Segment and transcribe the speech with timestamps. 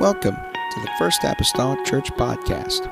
[0.00, 2.90] Welcome to the First Apostolic Church Podcast.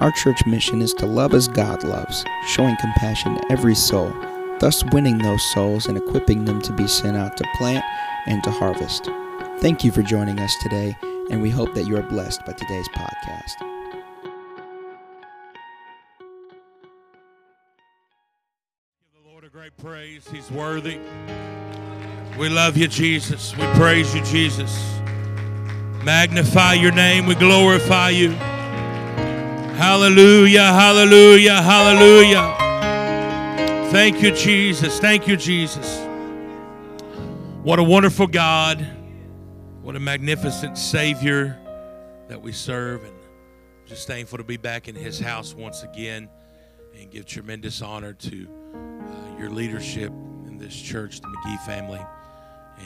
[0.00, 4.14] Our church mission is to love as God loves, showing compassion to every soul,
[4.60, 7.84] thus winning those souls and equipping them to be sent out to plant
[8.26, 9.10] and to harvest.
[9.58, 10.96] Thank you for joining us today,
[11.28, 13.58] and we hope that you are blessed by today's podcast.
[19.00, 20.28] Give the Lord a great praise.
[20.28, 21.00] He's worthy.
[22.38, 23.56] We love you, Jesus.
[23.56, 25.00] We praise you, Jesus.
[26.04, 27.24] Magnify your name.
[27.24, 28.32] We glorify you.
[29.74, 32.56] Hallelujah, hallelujah, hallelujah.
[33.90, 35.00] Thank you, Jesus.
[35.00, 36.00] Thank you, Jesus.
[37.62, 38.86] What a wonderful God.
[39.80, 41.58] What a magnificent Savior
[42.28, 43.02] that we serve.
[43.04, 43.14] And
[43.86, 46.28] just thankful to be back in His house once again
[47.00, 50.12] and give tremendous honor to uh, your leadership
[50.46, 52.04] in this church, the McGee family,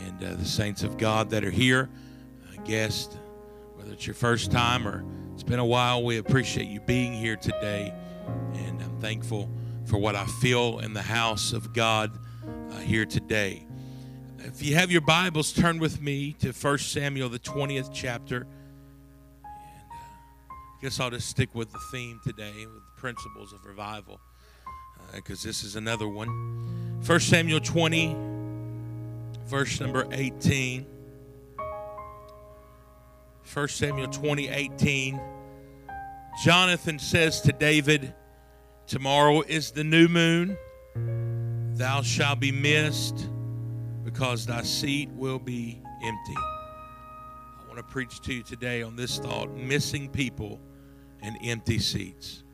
[0.06, 1.88] and uh, the saints of God that are here,
[2.58, 3.16] uh, guests,
[3.74, 5.04] whether it's your first time or
[5.34, 7.92] it's been a while, we appreciate you being here today.
[8.54, 9.50] And I'm thankful
[9.84, 12.18] for what I feel in the house of God
[12.70, 13.64] uh, here today.
[14.38, 18.36] If you have your Bibles, turn with me to 1 Samuel, the 20th chapter.
[18.36, 18.46] And
[19.90, 24.20] uh, I guess I'll just stick with the theme today, with the principles of revival,
[25.14, 27.00] because this is another one.
[27.04, 28.16] 1 Samuel 20,
[29.46, 30.97] verse number 18.
[33.52, 35.20] 1 Samuel 20, 18.
[36.44, 38.14] Jonathan says to David,
[38.86, 40.56] Tomorrow is the new moon.
[41.74, 43.28] Thou shalt be missed
[44.04, 46.34] because thy seat will be empty.
[46.36, 50.60] I want to preach to you today on this thought missing people
[51.22, 52.44] and empty seats.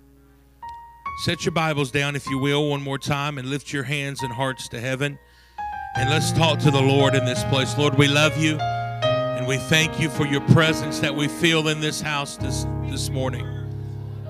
[1.24, 4.32] Set your Bibles down, if you will, one more time and lift your hands and
[4.32, 5.18] hearts to heaven.
[5.96, 7.76] And let's talk to the Lord in this place.
[7.76, 8.58] Lord, we love you
[9.44, 13.10] and we thank you for your presence that we feel in this house this, this
[13.10, 13.46] morning.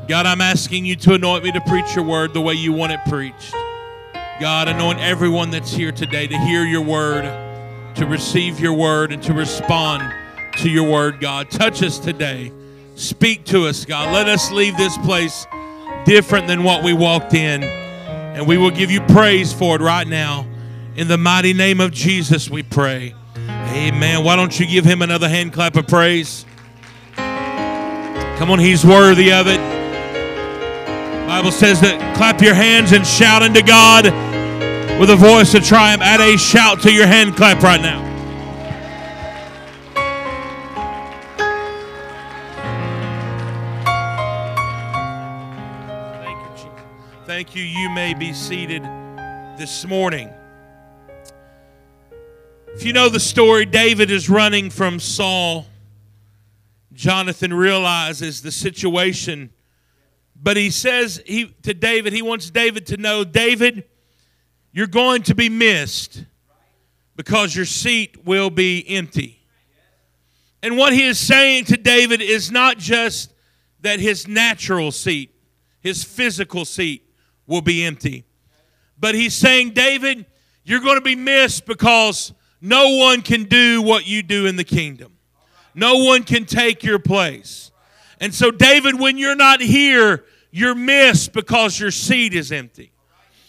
[0.09, 2.91] God, I'm asking you to anoint me to preach your word the way you want
[2.91, 3.55] it preached.
[4.41, 7.23] God, anoint everyone that's here today to hear your word,
[7.95, 10.03] to receive your word, and to respond
[10.57, 11.49] to your word, God.
[11.49, 12.51] Touch us today.
[12.97, 14.13] Speak to us, God.
[14.13, 15.47] Let us leave this place
[16.05, 17.63] different than what we walked in.
[17.63, 20.45] And we will give you praise for it right now.
[20.97, 23.15] In the mighty name of Jesus, we pray.
[23.75, 24.23] Amen.
[24.23, 26.47] Why don't you give him another hand clap of praise?
[27.17, 29.59] Come on, he's worthy of it.
[31.27, 34.05] Bible says that clap your hands and shout unto God
[35.01, 36.03] with a voice of triumph.
[36.03, 38.03] Add a shout to your hand clap right now.
[46.23, 47.27] Thank you, Jesus.
[47.27, 47.65] Thank you.
[47.65, 48.85] You may be seated
[49.59, 50.31] this morning.
[52.77, 55.67] If you know the story, David is running from Saul.
[56.93, 59.51] Jonathan realizes the situation,
[60.35, 63.85] but he says he, to David, he wants David to know David,
[64.73, 66.25] you're going to be missed
[67.15, 69.41] because your seat will be empty.
[70.61, 73.33] And what he is saying to David is not just
[73.83, 75.33] that his natural seat,
[75.81, 77.09] his physical seat,
[77.47, 78.25] will be empty,
[78.99, 80.27] but he's saying, David,
[80.65, 82.33] you're going to be missed because
[82.65, 85.13] no one can do what you do in the kingdom.
[85.75, 87.71] No one can take your place.
[88.21, 92.91] And so, David, when you're not here, you're missed because your seat is empty.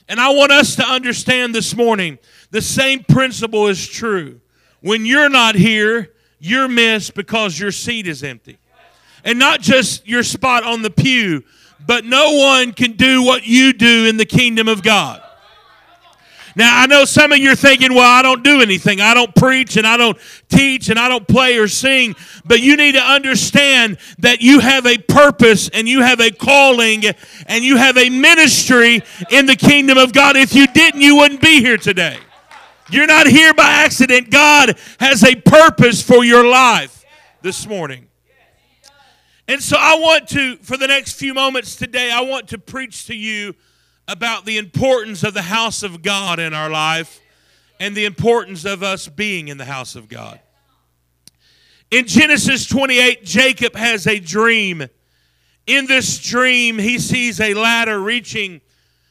[0.09, 2.19] And I want us to understand this morning
[2.51, 4.41] the same principle is true.
[4.81, 8.57] When you're not here, you're missed because your seat is empty.
[9.23, 11.45] And not just your spot on the pew,
[11.87, 15.21] but no one can do what you do in the kingdom of God.
[16.57, 19.01] Now, I know some of you are thinking, well, I don't do anything.
[19.01, 20.17] I don't preach and I don't
[20.47, 22.15] teach and I don't play or sing.
[22.45, 27.03] But you need to understand that you have a purpose and you have a calling
[27.47, 30.37] and you have a ministry in the kingdom of God.
[30.37, 32.17] If you didn't, you wouldn't be here today.
[32.89, 34.29] You're not here by accident.
[34.29, 37.03] God has a purpose for your life
[37.41, 38.07] this morning.
[39.47, 43.07] And so I want to, for the next few moments today, I want to preach
[43.07, 43.55] to you
[44.07, 47.21] about the importance of the house of God in our life
[47.79, 50.39] and the importance of us being in the house of God.
[51.91, 54.87] In Genesis 28, Jacob has a dream.
[55.67, 58.61] In this dream, he sees a ladder reaching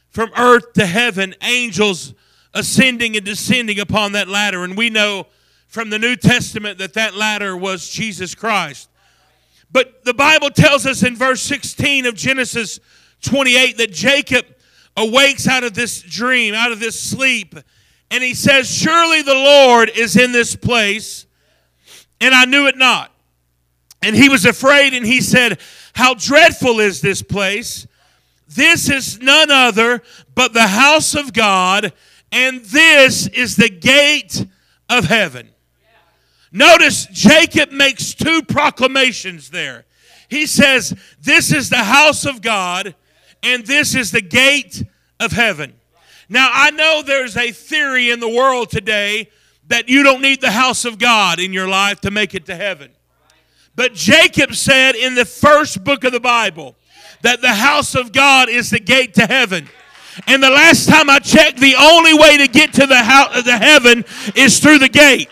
[0.09, 2.13] from earth to heaven, angels
[2.53, 4.63] ascending and descending upon that ladder.
[4.63, 5.27] And we know
[5.67, 8.89] from the New Testament that that ladder was Jesus Christ.
[9.71, 12.79] But the Bible tells us in verse 16 of Genesis
[13.21, 14.45] 28 that Jacob
[14.97, 17.55] awakes out of this dream, out of this sleep,
[18.11, 21.25] and he says, Surely the Lord is in this place,
[22.21, 23.11] and I knew it not.
[24.01, 25.59] And he was afraid and he said,
[25.93, 27.87] How dreadful is this place!
[28.47, 30.03] This is none other
[30.35, 31.91] but the house of God,
[32.31, 34.45] and this is the gate
[34.89, 35.49] of heaven.
[36.51, 39.85] Notice Jacob makes two proclamations there.
[40.29, 42.95] He says, This is the house of God,
[43.45, 44.83] and this is the gate
[45.19, 45.73] of heaven.
[46.27, 49.29] Now, I know there's a theory in the world today
[49.67, 52.55] that you don't need the house of God in your life to make it to
[52.55, 52.91] heaven.
[53.75, 56.75] But Jacob said in the first book of the Bible
[57.21, 59.67] that the house of God is the gate to heaven.
[60.27, 63.57] And the last time I checked, the only way to get to the, house, the
[63.57, 64.05] heaven
[64.35, 65.29] is through the gate.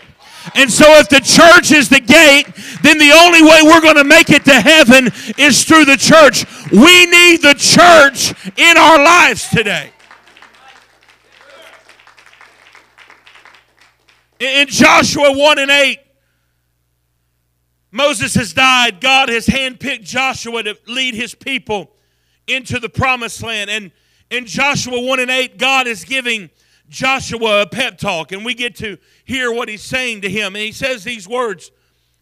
[0.54, 2.46] And so, if the church is the gate,
[2.82, 6.44] then the only way we're going to make it to heaven is through the church.
[6.70, 9.90] We need the church in our lives today.
[14.38, 15.98] In Joshua 1 and 8,
[17.90, 19.00] Moses has died.
[19.00, 21.92] God has handpicked Joshua to lead his people
[22.46, 23.70] into the promised land.
[23.70, 23.92] And
[24.30, 26.50] in Joshua 1 and 8, God is giving
[26.94, 30.54] Joshua a pep talk, and we get to hear what he's saying to him.
[30.54, 31.70] And he says these words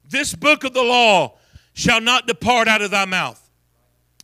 [0.08, 1.38] This book of the law
[1.74, 3.50] shall not depart out of thy mouth,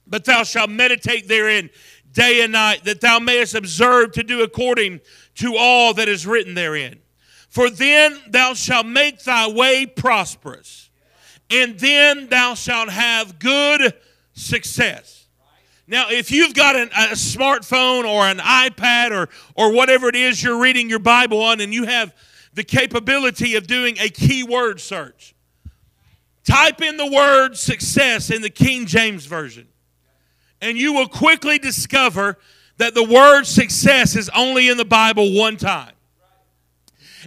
[0.07, 1.71] but thou shalt meditate therein
[2.13, 5.01] day and night, that thou mayest observe to do according
[5.37, 6.99] to all that is written therein.
[7.49, 10.89] For then thou shalt make thy way prosperous
[11.51, 13.95] and then thou shalt have good
[14.35, 15.18] success.
[15.91, 20.43] Now, if you've got an, a smartphone or an iPad or, or whatever it is
[20.43, 22.15] you're reading your Bible on, and you have
[22.53, 25.35] the capability of doing a keyword search,
[26.45, 29.67] type in the word success in the King James Version,
[30.61, 32.37] and you will quickly discover
[32.77, 35.93] that the word success is only in the Bible one time.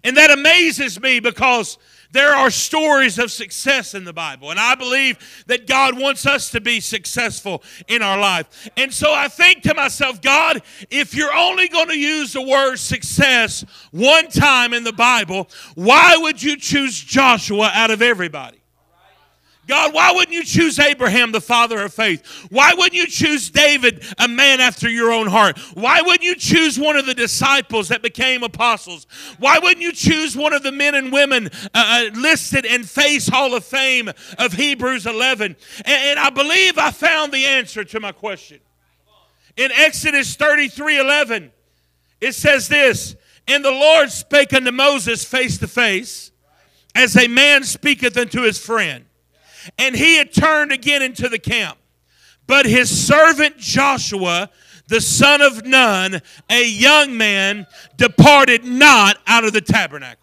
[0.03, 1.79] And that amazes me because
[2.11, 6.51] there are stories of success in the Bible, and I believe that God wants us
[6.51, 8.69] to be successful in our life.
[8.77, 12.77] And so I think to myself, God, if you're only going to use the word
[12.77, 18.60] success one time in the Bible, why would you choose Joshua out of everybody?
[19.71, 22.27] God, why wouldn't you choose Abraham, the father of faith?
[22.49, 25.57] Why wouldn't you choose David, a man after your own heart?
[25.75, 29.07] Why wouldn't you choose one of the disciples that became apostles?
[29.39, 33.29] Why wouldn't you choose one of the men and women uh, uh listed in Faith
[33.29, 35.55] Hall of Fame of Hebrews 11?
[35.85, 38.59] And, and I believe I found the answer to my question.
[39.55, 41.49] In Exodus 33 11,
[42.19, 43.15] it says this
[43.47, 46.33] And the Lord spake unto Moses face to face,
[46.93, 49.05] as a man speaketh unto his friend
[49.77, 51.77] and he had turned again into the camp.
[52.47, 54.49] But his servant Joshua,
[54.87, 57.67] the son of Nun, a young man,
[57.97, 60.21] departed not out of the tabernacle.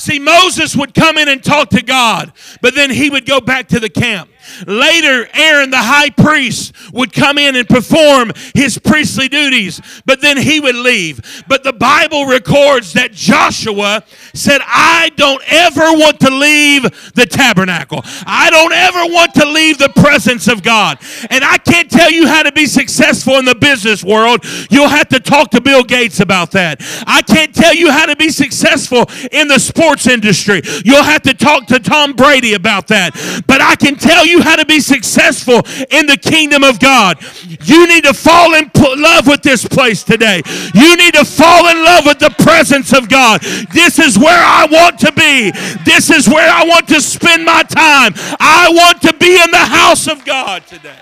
[0.00, 2.32] See, Moses would come in and talk to God,
[2.62, 4.30] but then he would go back to the camp.
[4.66, 10.38] Later, Aaron, the high priest, would come in and perform his priestly duties, but then
[10.38, 11.44] he would leave.
[11.46, 14.02] But the Bible records that Joshua
[14.34, 16.82] said, I don't ever want to leave
[17.14, 18.02] the tabernacle.
[18.26, 20.98] I don't ever want to leave the presence of God.
[21.30, 24.44] And I can't tell you how to be successful in the business world.
[24.70, 26.82] You'll have to talk to Bill Gates about that.
[27.06, 30.62] I can't tell you how to be successful in the sports industry.
[30.84, 33.14] You'll have to talk to Tom Brady about that.
[33.46, 37.18] But I can tell you how to be successful in the kingdom of God.
[37.64, 40.42] You need to fall in love with this place today.
[40.74, 43.40] You need to fall in love with the presence of God.
[43.72, 45.50] This is where I want to be.
[45.84, 48.12] This is where I want to spend my time.
[48.38, 50.98] I want to be in the house of God today.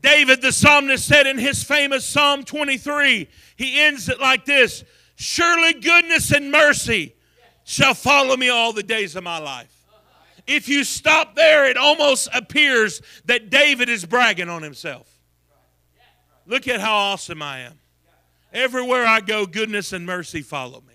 [0.00, 4.84] David the psalmist said in his famous Psalm 23, he ends it like this
[5.16, 7.14] Surely goodness and mercy
[7.64, 9.74] shall follow me all the days of my life.
[10.46, 15.06] If you stop there, it almost appears that David is bragging on himself.
[16.46, 17.78] Look at how awesome I am.
[18.52, 20.94] Everywhere I go, goodness and mercy follow me.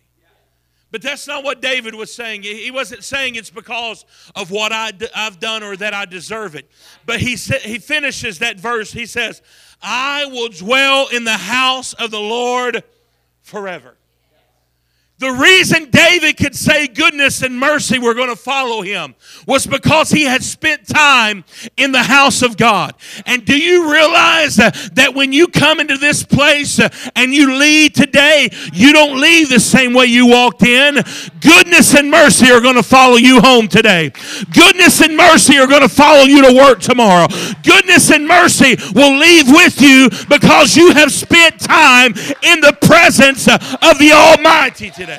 [0.93, 2.43] But that's not what David was saying.
[2.43, 4.05] He wasn't saying it's because
[4.35, 6.69] of what I, have done or that I deserve it.
[7.07, 8.93] But he, sa- he finishes that verse.
[8.93, 9.41] He says,
[9.81, 12.83] I will dwell in the house of the Lord
[13.41, 13.97] forever.
[15.19, 19.13] The reason David could say goodness and mercy were going to follow him
[19.47, 21.45] was because he had spent time
[21.77, 22.95] in the house of God.
[23.25, 27.93] And do you realize that when you come into this place uh, and you leave
[27.93, 30.95] today, you don't leave the same way you walked in?
[31.39, 34.11] Goodness and mercy are going to follow you home today.
[34.51, 37.27] Goodness and mercy are going to follow you to work tomorrow.
[37.61, 43.47] Goodness and mercy will leave with you because you have spent time in the presence
[43.47, 43.53] uh,
[43.83, 45.12] of the Almighty today.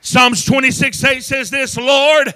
[0.00, 2.34] Psalms 26 8 says this Lord,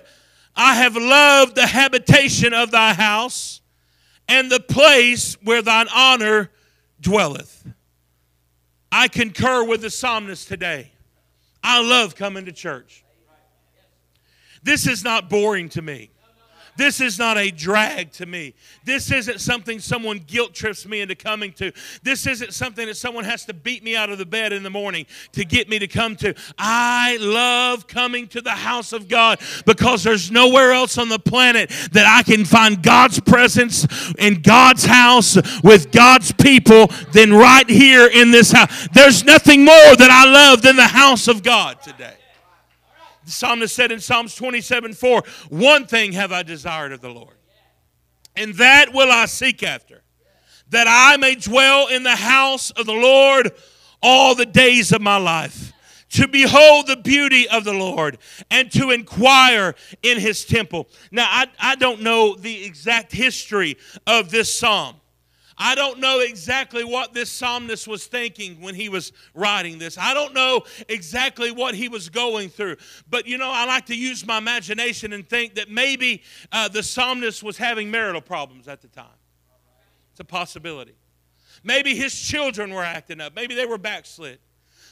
[0.57, 3.61] I have loved the habitation of thy house
[4.27, 6.51] and the place where thine honor
[7.01, 7.67] dwelleth.
[8.91, 10.93] I concur with the psalmist today.
[11.63, 13.05] I love coming to church.
[14.63, 16.11] This is not boring to me.
[16.79, 18.55] This is not a drag to me.
[18.85, 21.73] This isn't something someone guilt trips me into coming to.
[22.05, 24.71] This isn't something that someone has to beat me out of the bed in the
[24.71, 26.37] morning to get me to come to.
[26.57, 31.71] I love coming to the house of God because there's nowhere else on the planet
[31.91, 33.85] that I can find God's presence
[34.17, 38.87] in God's house with God's people than right here in this house.
[38.93, 42.18] There's nothing more that I love than the house of God today.
[43.29, 47.37] The psalmist said in Psalms 27 4, One thing have I desired of the Lord,
[48.35, 50.03] and that will I seek after,
[50.71, 53.53] that I may dwell in the house of the Lord
[54.03, 55.75] all the days of my life,
[56.13, 58.17] to behold the beauty of the Lord
[58.51, 60.89] and to inquire in his temple.
[61.11, 65.03] Now, I, I don't know the exact history of this psalm.
[65.59, 69.99] I don't know exactly what this psalmist was thinking when he was writing this.
[69.99, 72.77] I don't know exactly what he was going through.
[73.11, 76.23] But you know, I like to use my imagination and think that maybe
[76.53, 79.07] uh, the psalmist was having marital problems at the time.
[80.13, 80.95] It's a possibility.
[81.65, 83.35] Maybe his children were acting up.
[83.35, 84.39] Maybe they were backslid.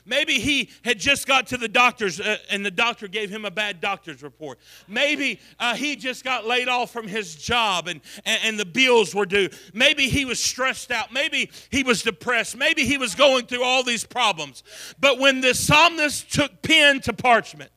[0.06, 3.50] Maybe he had just got to the doctor's uh, and the doctor gave him a
[3.50, 4.58] bad doctor's report.
[4.86, 9.14] Maybe uh, he just got laid off from his job and, and, and the bills
[9.14, 9.48] were due.
[9.74, 11.12] Maybe he was stressed out.
[11.12, 12.56] Maybe he was depressed.
[12.56, 14.62] Maybe he was going through all these problems.
[15.00, 17.70] But when the psalmist took pen to parchment,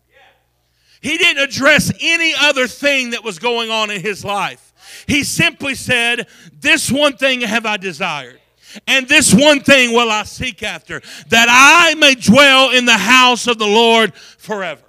[1.01, 4.73] he didn't address any other thing that was going on in his life.
[5.07, 6.27] He simply said,
[6.59, 8.38] This one thing have I desired
[8.87, 13.47] and this one thing will I seek after, that I may dwell in the house
[13.47, 14.81] of the Lord forever.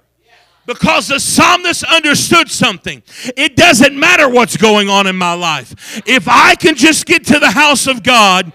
[0.67, 3.01] Because the psalmist understood something.
[3.35, 6.01] It doesn't matter what's going on in my life.
[6.05, 8.53] If I can just get to the house of God,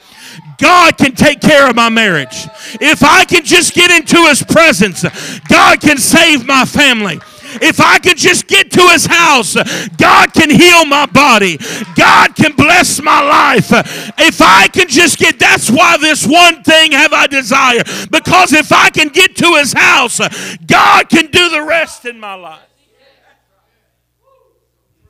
[0.59, 2.47] God can take care of my marriage.
[2.81, 5.05] If I can just get into His presence,
[5.49, 7.21] God can save my family.
[7.63, 9.55] If I could just get to his house,
[9.97, 11.59] God can heal my body.
[11.95, 13.71] God can bless my life.
[14.19, 17.83] If I can just get, that's why this one thing have I desire.
[18.11, 20.21] Because if I can get to his house,
[20.67, 22.61] God can do the rest in my life.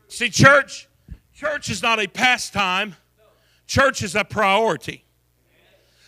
[0.09, 0.89] See, church,
[1.35, 2.97] church is not a pastime.
[3.67, 5.05] Church is a priority.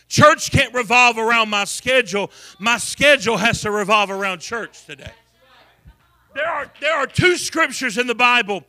[0.07, 2.31] Church can't revolve around my schedule.
[2.57, 5.11] My schedule has to revolve around church today.
[6.39, 8.63] There are, there are two scriptures in the Bible.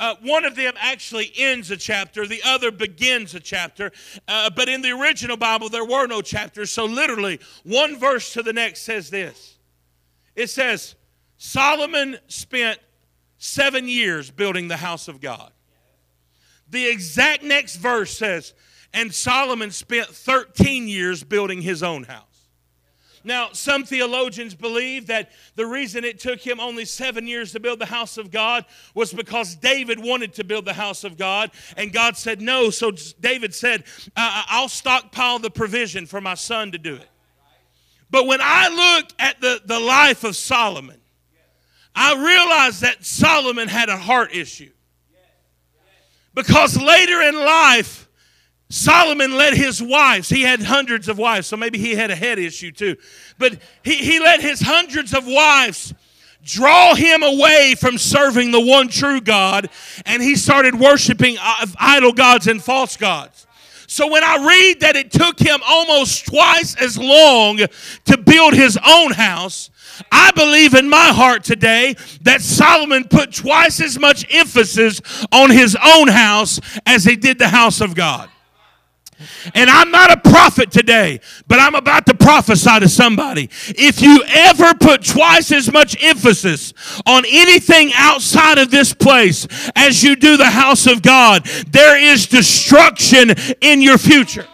[0.00, 3.92] Uh, one of them actually ends a chapter, the other begins a chapter.
[4.26, 6.72] Uh, but in the original Bible, there were no chapters.
[6.72, 9.56] So, literally, one verse to the next says this
[10.34, 10.96] It says,
[11.36, 12.80] Solomon spent
[13.38, 15.52] seven years building the house of God.
[16.68, 18.52] The exact next verse says,
[18.92, 22.31] And Solomon spent 13 years building his own house.
[23.24, 27.78] Now, some theologians believe that the reason it took him only seven years to build
[27.78, 28.64] the house of God
[28.94, 32.70] was because David wanted to build the house of God, and God said no.
[32.70, 33.84] So David said,
[34.16, 37.08] I'll stockpile the provision for my son to do it.
[38.10, 41.00] But when I look at the, the life of Solomon,
[41.94, 44.70] I realize that Solomon had a heart issue.
[46.34, 48.01] Because later in life,
[48.72, 52.38] Solomon let his wives, he had hundreds of wives, so maybe he had a head
[52.38, 52.96] issue too.
[53.36, 55.92] But he, he let his hundreds of wives
[56.42, 59.68] draw him away from serving the one true God,
[60.06, 63.46] and he started worshiping uh, idol gods and false gods.
[63.88, 68.78] So when I read that it took him almost twice as long to build his
[68.88, 69.68] own house,
[70.10, 75.76] I believe in my heart today that Solomon put twice as much emphasis on his
[75.76, 78.30] own house as he did the house of God.
[79.54, 83.48] And I'm not a prophet today, but I'm about to prophesy to somebody.
[83.68, 86.72] If you ever put twice as much emphasis
[87.06, 92.26] on anything outside of this place as you do the house of God, there is
[92.26, 94.46] destruction in your future.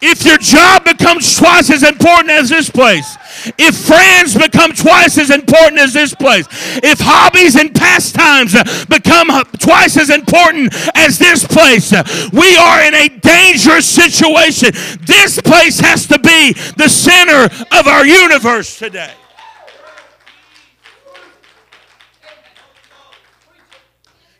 [0.00, 3.16] If your job becomes twice as important as this place,
[3.58, 6.46] if friends become twice as important as this place,
[6.84, 8.54] if hobbies and pastimes
[8.86, 9.28] become
[9.58, 11.90] twice as important as this place,
[12.32, 14.70] we are in a dangerous situation.
[15.04, 19.12] This place has to be the center of our universe today.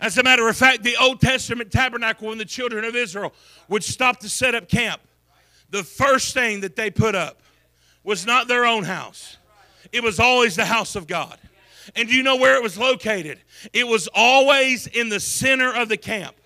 [0.01, 3.35] As a matter of fact, the Old Testament tabernacle, when the children of Israel
[3.69, 5.01] would stop to set up camp,
[5.71, 7.41] the first thing that they put up
[8.05, 9.37] was not their own house.
[9.93, 11.39] It was always the house of God.
[11.95, 13.41] And do you know where it was located?
[13.73, 16.37] It was always in the center of the camp.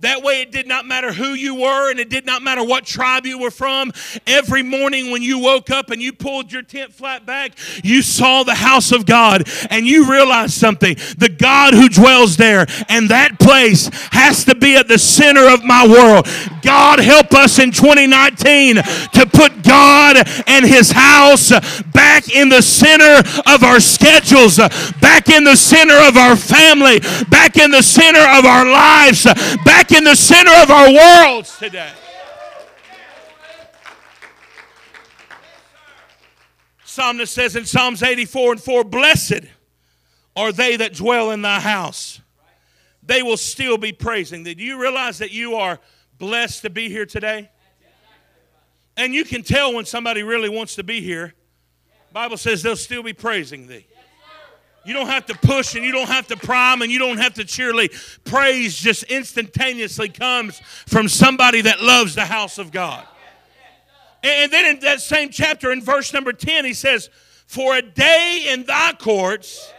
[0.00, 2.86] That way, it did not matter who you were and it did not matter what
[2.86, 3.92] tribe you were from.
[4.26, 7.52] Every morning when you woke up and you pulled your tent flap back,
[7.84, 10.94] you saw the house of God and you realized something.
[11.18, 15.64] The God who dwells there and that place has to be at the center of
[15.64, 16.26] my world.
[16.62, 20.16] God help us in 2019 to put God
[20.46, 21.50] and His house
[21.92, 24.56] back in the center of our schedules,
[25.00, 29.24] back in the center of our family, back in the center of our lives,
[29.64, 31.92] back in the center of our worlds today.
[36.84, 39.44] Psalmist says in Psalms 84 and 4 Blessed
[40.36, 42.20] are they that dwell in thy house.
[43.02, 44.54] They will still be praising thee.
[44.54, 45.78] Do you realize that you are
[46.18, 47.50] blessed to be here today?
[48.96, 51.34] And you can tell when somebody really wants to be here.
[52.12, 53.86] Bible says they'll still be praising thee.
[54.84, 57.34] You don't have to push and you don't have to prime and you don't have
[57.34, 57.90] to cheerily.
[58.24, 63.06] Praise just instantaneously comes from somebody that loves the house of God.
[64.22, 67.10] And then in that same chapter, in verse number 10, he says,
[67.46, 69.72] For a day in thy courts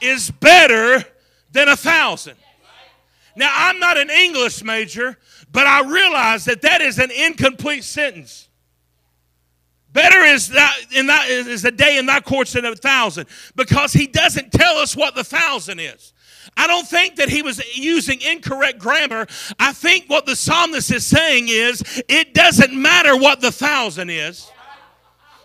[0.00, 1.04] is better
[1.52, 2.36] than a thousand.
[3.34, 5.16] Now, I'm not an English major,
[5.50, 8.48] but I realize that that is an incomplete sentence.
[9.92, 13.92] Better is that in that is a day in thy courts than a thousand, because
[13.92, 16.12] he doesn't tell us what the thousand is.
[16.56, 19.26] I don't think that he was using incorrect grammar.
[19.58, 24.50] I think what the psalmist is saying is it doesn't matter what the thousand is.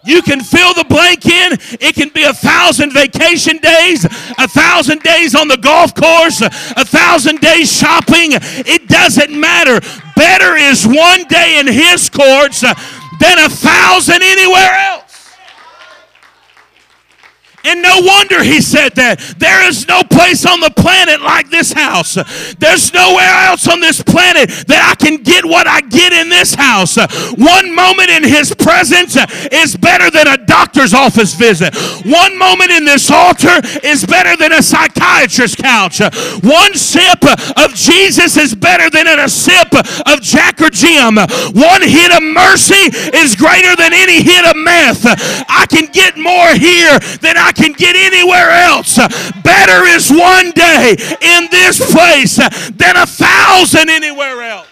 [0.06, 1.58] You can fill the blank in.
[1.82, 6.86] It can be a thousand vacation days, a thousand days on the golf course, a
[6.86, 8.30] thousand days shopping.
[8.32, 9.82] It doesn't matter.
[10.16, 12.64] Better is one day in his courts
[13.20, 15.07] than a thousand anywhere else.
[17.68, 19.20] And no wonder he said that.
[19.38, 22.16] There is no place on the planet like this house.
[22.56, 26.56] There's nowhere else on this planet that I can get what I get in this
[26.56, 26.96] house.
[27.36, 29.18] One moment in his presence
[29.52, 31.76] is better than a doctor's office visit.
[32.08, 36.00] One moment in this altar is better than a psychiatrist's couch.
[36.44, 37.20] One sip
[37.60, 39.76] of Jesus is better than a sip
[40.08, 41.20] of Jack or Jim.
[41.52, 45.04] One hit of mercy is greater than any hit of meth.
[45.50, 48.98] I can get more here than I can get anywhere else.
[49.44, 54.68] Better is one day in this place than a thousand anywhere else.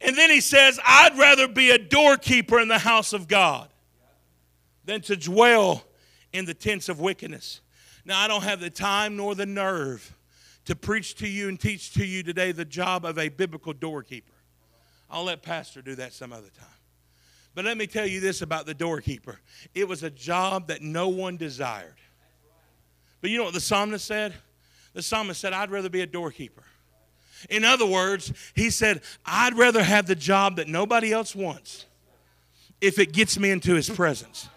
[0.00, 3.68] And then he says, I'd rather be a doorkeeper in the house of God
[4.84, 5.82] than to dwell
[6.32, 7.60] in the tents of wickedness.
[8.04, 10.14] Now, I don't have the time nor the nerve
[10.66, 14.35] to preach to you and teach to you today the job of a biblical doorkeeper.
[15.10, 16.68] I'll let Pastor do that some other time.
[17.54, 19.40] But let me tell you this about the doorkeeper
[19.74, 21.94] it was a job that no one desired.
[23.20, 24.34] But you know what the psalmist said?
[24.92, 26.62] The psalmist said, I'd rather be a doorkeeper.
[27.50, 31.86] In other words, he said, I'd rather have the job that nobody else wants
[32.80, 34.48] if it gets me into his presence.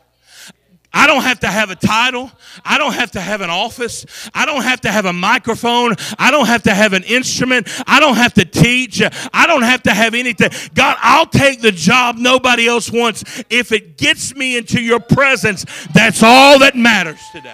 [0.92, 2.32] I don't have to have a title.
[2.66, 4.06] I don't have to have an office.
[4.34, 5.96] I don't have to have a microphone.
[6.18, 7.68] I don't have to have an instrument.
[7.86, 9.02] I don't have to teach.
[9.02, 10.50] I don't have to have anything.
[10.74, 15.66] God, I'll take the job nobody else wants if it gets me into your presence.
[15.94, 17.54] That's all that matters today.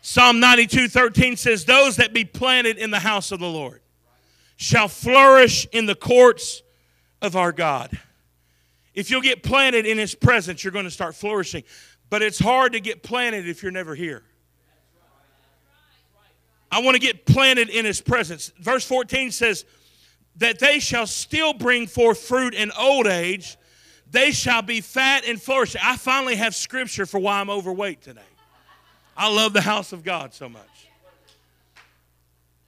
[0.00, 3.80] Psalm 92 13 says, Those that be planted in the house of the Lord
[4.56, 6.62] shall flourish in the courts
[7.22, 7.98] of our God.
[8.94, 11.64] If you'll get planted in His presence, you're going to start flourishing.
[12.10, 14.22] But it's hard to get planted if you're never here.
[16.70, 18.52] I want to get planted in His presence.
[18.58, 19.64] Verse 14 says,
[20.36, 23.56] That they shall still bring forth fruit in old age,
[24.10, 25.80] they shall be fat and flourishing.
[25.82, 28.20] I finally have scripture for why I'm overweight today.
[29.16, 30.62] I love the house of God so much.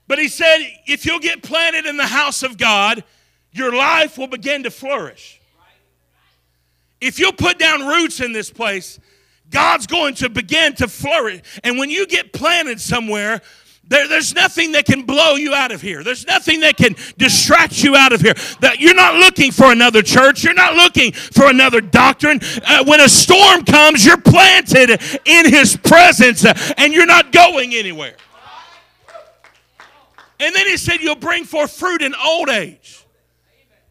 [0.07, 3.03] But he said, if you'll get planted in the house of God,
[3.51, 5.39] your life will begin to flourish.
[7.01, 8.99] If you'll put down roots in this place,
[9.49, 11.41] God's going to begin to flourish.
[11.63, 13.41] And when you get planted somewhere,
[13.87, 16.03] there, there's nothing that can blow you out of here.
[16.03, 18.33] There's nothing that can distract you out of here.
[18.61, 20.43] That you're not looking for another church.
[20.43, 22.39] You're not looking for another doctrine.
[22.65, 27.75] Uh, when a storm comes, you're planted in His presence, uh, and you're not going
[27.75, 28.15] anywhere.
[30.39, 33.05] And then He said, "You'll bring forth fruit in old age."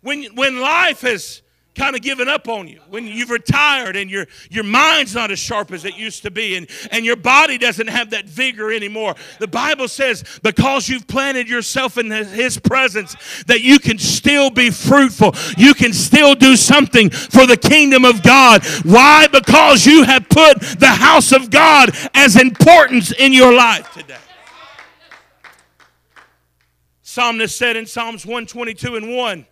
[0.00, 1.40] When when life has
[1.74, 5.38] kind of given up on you, when you've retired and your, your mind's not as
[5.38, 9.14] sharp as it used to be, and, and your body doesn't have that vigor anymore.
[9.40, 14.70] The Bible says, because you've planted yourself in His presence, that you can still be
[14.70, 15.34] fruitful.
[15.56, 18.64] You can still do something for the kingdom of God.
[18.84, 19.26] Why?
[19.26, 24.16] Because you have put the house of God as importance in your life today.
[27.02, 29.46] Psalmist said in Psalms 122 and 1,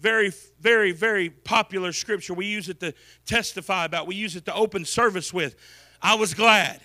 [0.00, 2.34] very, very, very popular scripture.
[2.34, 2.94] We use it to
[3.26, 5.56] testify about, we use it to open service with.
[6.00, 6.80] I was glad.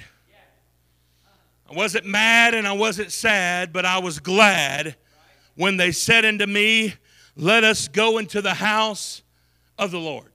[1.69, 4.95] I wasn't mad and I wasn't sad, but I was glad
[5.55, 6.95] when they said unto me,
[7.35, 9.21] Let us go into the house
[9.77, 10.31] of the Lord.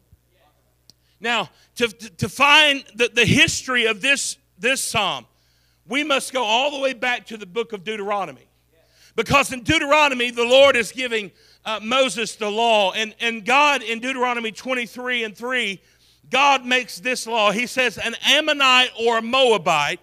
[1.20, 5.26] Now, to, to find the, the history of this, this psalm,
[5.88, 8.46] we must go all the way back to the book of Deuteronomy.
[9.16, 11.32] Because in Deuteronomy, the Lord is giving
[11.64, 12.92] uh, Moses the law.
[12.92, 15.80] And, and God, in Deuteronomy 23 and 3,
[16.30, 17.52] God makes this law.
[17.52, 20.00] He says, An Ammonite or a Moabite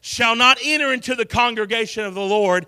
[0.00, 2.66] shall not enter into the congregation of the Lord.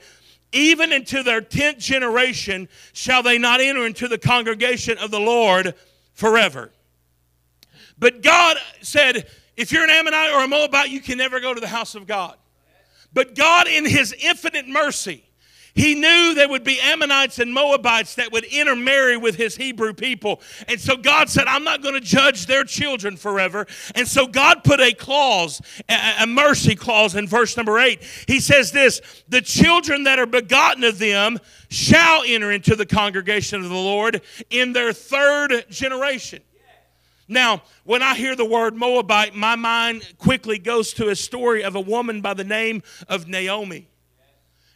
[0.53, 5.75] Even into their tenth generation shall they not enter into the congregation of the Lord
[6.13, 6.71] forever.
[7.99, 11.61] But God said, if you're an Ammonite or a Moabite, you can never go to
[11.61, 12.37] the house of God.
[13.13, 15.25] But God, in His infinite mercy,
[15.75, 20.43] he knew there would be Ammonites and Moabites that would intermarry with his Hebrew people.
[20.69, 23.67] And so God said, I'm not going to judge their children forever.
[23.95, 28.03] And so God put a clause, a mercy clause in verse number eight.
[28.27, 31.39] He says this The children that are begotten of them
[31.71, 36.43] shall enter into the congregation of the Lord in their third generation.
[37.29, 41.75] Now, when I hear the word Moabite, my mind quickly goes to a story of
[41.77, 43.89] a woman by the name of Naomi.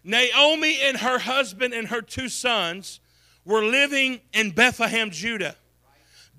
[0.07, 3.01] Naomi and her husband and her two sons
[3.45, 5.57] were living in Bethlehem, Judah.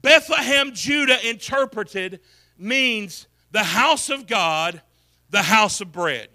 [0.01, 2.21] Bethlehem, Judah, interpreted
[2.57, 4.81] means the house of God,
[5.31, 6.29] the house of bread.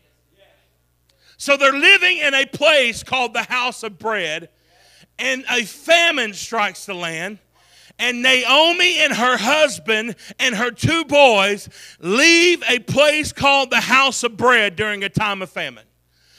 [1.39, 4.51] So they're living in a place called the house of bread,
[5.19, 7.39] and a famine strikes the land.
[7.99, 14.23] And Naomi and her husband and her two boys leave a place called the house
[14.23, 15.85] of bread during a time of famine.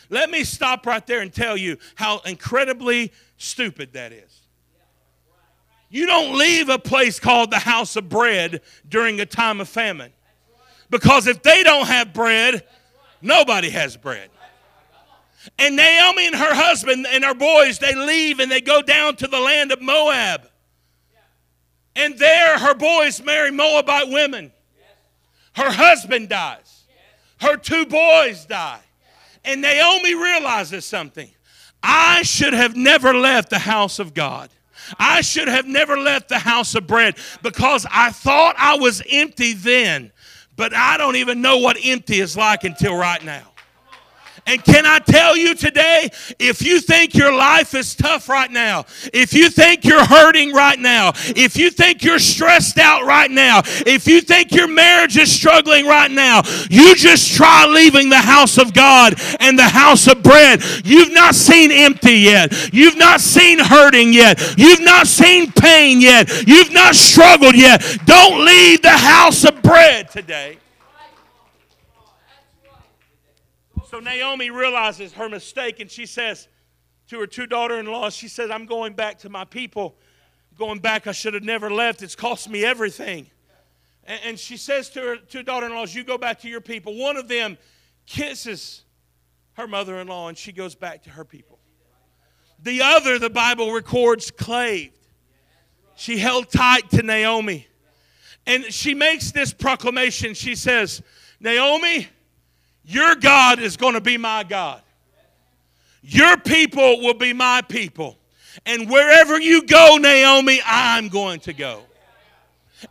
[0.10, 4.42] Let me stop right there and tell you how incredibly stupid that is.
[5.90, 10.12] You don't leave a place called the house of bread during a time of famine.
[10.90, 12.64] Because if they don't have bread,
[13.22, 14.30] nobody has bread.
[15.60, 19.28] And Naomi and her husband and her boys, they leave and they go down to
[19.28, 20.50] the land of Moab.
[21.96, 24.52] And there her boys marry Moabite women.
[25.56, 26.86] Her husband dies.
[27.40, 28.80] Her two boys die.
[29.46, 31.30] And Naomi realizes something.
[31.82, 34.50] I should have never left the house of God.
[34.98, 39.54] I should have never left the house of bread because I thought I was empty
[39.54, 40.12] then,
[40.56, 43.53] but I don't even know what empty is like until right now.
[44.46, 48.86] And can I tell you today, if you think your life is tough right now,
[49.14, 53.62] if you think you're hurting right now, if you think you're stressed out right now,
[53.86, 58.58] if you think your marriage is struggling right now, you just try leaving the house
[58.58, 60.62] of God and the house of bread.
[60.84, 62.74] You've not seen empty yet.
[62.74, 64.58] You've not seen hurting yet.
[64.58, 66.48] You've not seen pain yet.
[66.48, 67.82] You've not struggled yet.
[68.06, 70.58] Don't leave the house of bread today.
[73.94, 76.48] So Naomi realizes her mistake and she says
[77.10, 79.96] to her two daughter in laws, she says, I'm going back to my people.
[80.58, 82.02] Going back, I should have never left.
[82.02, 83.28] It's cost me everything.
[84.04, 86.96] And she says to her two daughter in laws, You go back to your people.
[86.96, 87.56] One of them
[88.08, 88.84] kisses
[89.52, 91.60] her mother in law and she goes back to her people.
[92.64, 94.98] The other, the Bible records, claved.
[95.96, 97.68] She held tight to Naomi.
[98.48, 100.34] And she makes this proclamation.
[100.34, 101.04] She says,
[101.40, 102.08] Naomi,
[102.86, 104.82] your God is going to be my God.
[106.02, 108.18] Your people will be my people.
[108.66, 111.82] And wherever you go, Naomi, I'm going to go.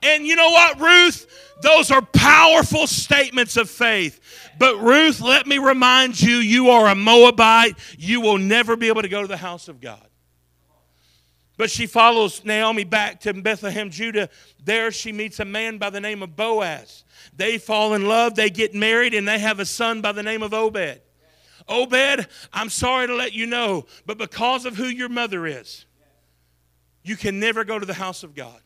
[0.03, 1.27] And you know what, Ruth?
[1.63, 4.21] Those are powerful statements of faith.
[4.59, 7.79] But Ruth, let me remind you, you are a Moabite.
[7.99, 10.07] You will never be able to go to the house of God.
[11.63, 14.29] But she follows Naomi back to Bethlehem, Judah.
[14.65, 17.05] There she meets a man by the name of Boaz.
[17.37, 20.43] They fall in love, they get married, and they have a son by the name
[20.43, 21.01] of Obed.
[21.69, 25.87] Obed, I'm sorry to let you know, but because of who your mother is,
[27.05, 28.61] you can never go to the house of God.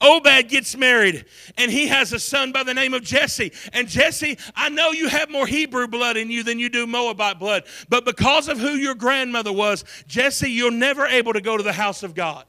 [0.00, 1.24] Obed gets married
[1.56, 3.52] and he has a son by the name of Jesse.
[3.72, 7.38] And Jesse, I know you have more Hebrew blood in you than you do Moabite
[7.38, 11.62] blood, but because of who your grandmother was, Jesse, you're never able to go to
[11.62, 12.44] the house of God.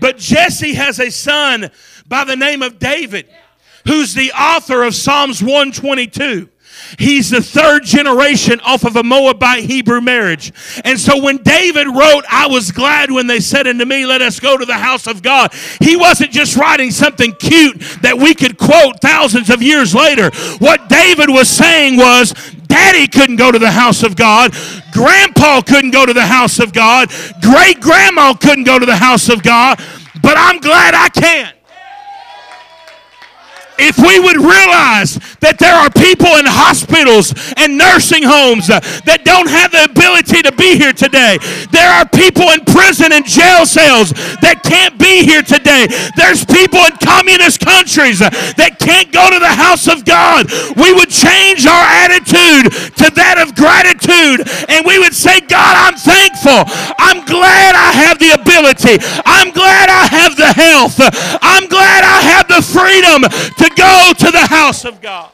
[0.00, 1.70] But Jesse has a son
[2.06, 3.28] by the name of David,
[3.86, 6.48] who's the author of Psalms 122.
[6.98, 10.52] He's the third generation off of a Moabite Hebrew marriage.
[10.84, 14.40] And so when David wrote, I was glad when they said unto me, Let us
[14.40, 18.58] go to the house of God, he wasn't just writing something cute that we could
[18.58, 20.30] quote thousands of years later.
[20.58, 22.32] What David was saying was,
[22.66, 24.54] Daddy couldn't go to the house of God.
[24.92, 27.10] Grandpa couldn't go to the house of God.
[27.40, 29.80] Great grandma couldn't go to the house of God.
[30.22, 31.55] But I'm glad I can
[33.78, 39.48] if we would realize that there are people in hospitals and nursing homes that don't
[39.48, 41.38] have the ability to be here today,
[41.72, 45.86] there are people in prison and jail cells that can't be here today,
[46.16, 51.10] there's people in communist countries that can't go to the house of God, we would
[51.10, 56.66] change our attitude to that of gratitude and we would say, God, I'm thankful.
[56.98, 58.98] I'm glad I have the ability.
[59.24, 60.98] I'm glad I have the health.
[61.42, 61.95] I'm glad
[62.48, 65.30] have the freedom to go to the house of God.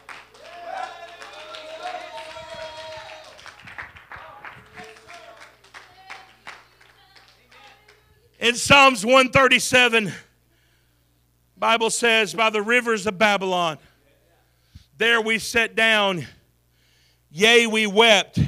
[8.40, 10.12] In Psalms 137,
[11.56, 13.78] Bible says, by the rivers of Babylon,
[14.98, 16.26] there we sat down,
[17.30, 18.40] yea, we wept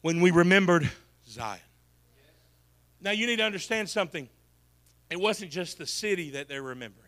[0.00, 0.90] when we remembered
[1.28, 1.60] Zion.
[3.02, 4.26] Now you need to understand something.
[5.10, 7.07] It wasn't just the city that they're remembering.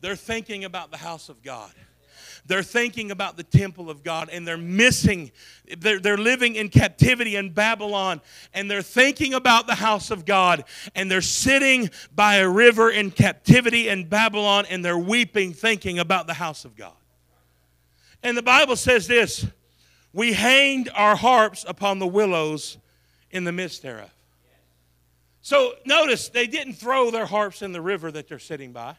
[0.00, 1.72] They're thinking about the house of God.
[2.46, 5.32] They're thinking about the temple of God and they're missing,
[5.78, 8.20] they're, they're living in captivity in Babylon
[8.54, 13.10] and they're thinking about the house of God and they're sitting by a river in
[13.10, 16.94] captivity in Babylon and they're weeping, thinking about the house of God.
[18.22, 19.46] And the Bible says this
[20.12, 22.78] We hanged our harps upon the willows
[23.30, 24.10] in the midst thereof.
[25.42, 28.96] So notice they didn't throw their harps in the river that they're sitting by.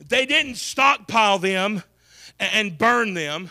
[0.00, 1.82] They didn't stockpile them
[2.38, 3.50] and burn them,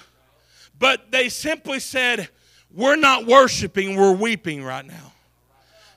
[0.77, 2.29] but they simply said,
[2.73, 5.13] We're not worshiping, we're weeping right now.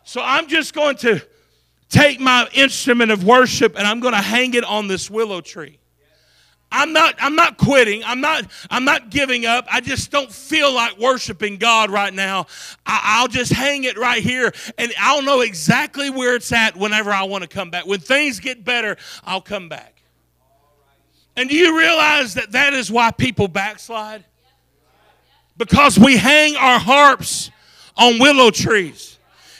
[0.05, 1.21] So I'm just going to
[1.89, 5.79] take my instrument of worship and I'm going to hang it on this willow tree.
[6.71, 8.03] I'm not I'm not quitting.
[8.05, 9.67] I'm not I'm not giving up.
[9.71, 12.47] I just don't feel like worshiping God right now.
[12.85, 17.13] I, will just hang it right here and I'll know exactly where it's at whenever
[17.13, 17.87] I want to come back.
[17.87, 19.96] When things get better, I'll come back.
[21.37, 24.25] And do you realize that that is why people backslide?
[25.57, 27.51] Because we hang our harps
[27.97, 29.16] on willow trees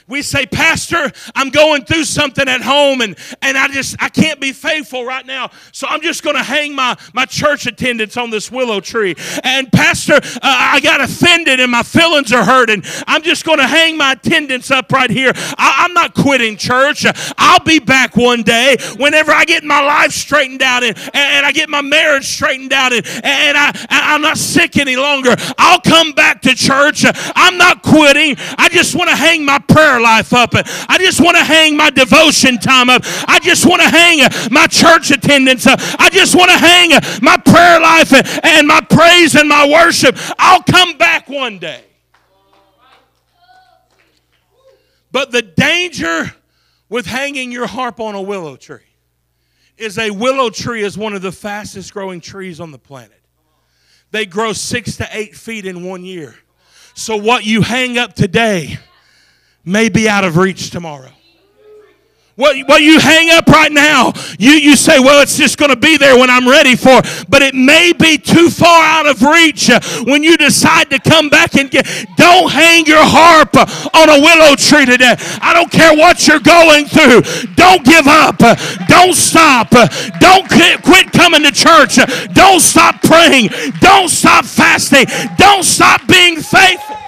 [0.07, 4.39] we say pastor i'm going through something at home and, and i just i can't
[4.39, 5.49] be faithful right now.
[5.71, 9.15] So i'm just going to hang my, my church attendance on this willow tree.
[9.43, 13.59] And pastor uh, i got offended and my feelings are hurt and i'm just going
[13.59, 15.31] to hang my attendance up right here.
[15.35, 17.05] I, i'm not quitting church.
[17.37, 21.51] I'll be back one day whenever i get my life straightened out and, and i
[21.51, 25.35] get my marriage straightened out and, and I, i'm not sick any longer.
[25.57, 27.05] I'll come back to church.
[27.35, 28.35] I'm not quitting.
[28.57, 30.51] I just want to hang my prayer prayer life up.
[30.89, 33.01] I just want to hang my devotion time up.
[33.27, 34.19] I just want to hang
[34.51, 35.79] my church attendance up.
[35.99, 40.15] I just want to hang my prayer life and my praise and my worship.
[40.37, 41.83] I'll come back one day.
[45.11, 46.33] But the danger
[46.89, 48.81] with hanging your harp on a willow tree
[49.77, 53.13] is a willow tree is one of the fastest growing trees on the planet.
[54.11, 56.35] They grow six to eight feet in one year.
[56.93, 58.79] So, what you hang up today
[59.67, 61.11] may be out of reach tomorrow.
[62.37, 65.75] What, what you hang up right now, you, you say, well, it's just going to
[65.75, 67.25] be there when I'm ready for it.
[67.27, 71.29] But it may be too far out of reach uh, when you decide to come
[71.29, 71.87] back and get.
[72.15, 75.15] Don't hang your harp on a willow tree today.
[75.41, 77.23] I don't care what you're going through.
[77.55, 78.37] Don't give up.
[78.87, 79.71] Don't stop.
[80.19, 81.95] Don't quit coming to church.
[82.33, 83.49] Don't stop praying.
[83.81, 85.05] Don't stop fasting.
[85.39, 87.06] Don't stop being faithful.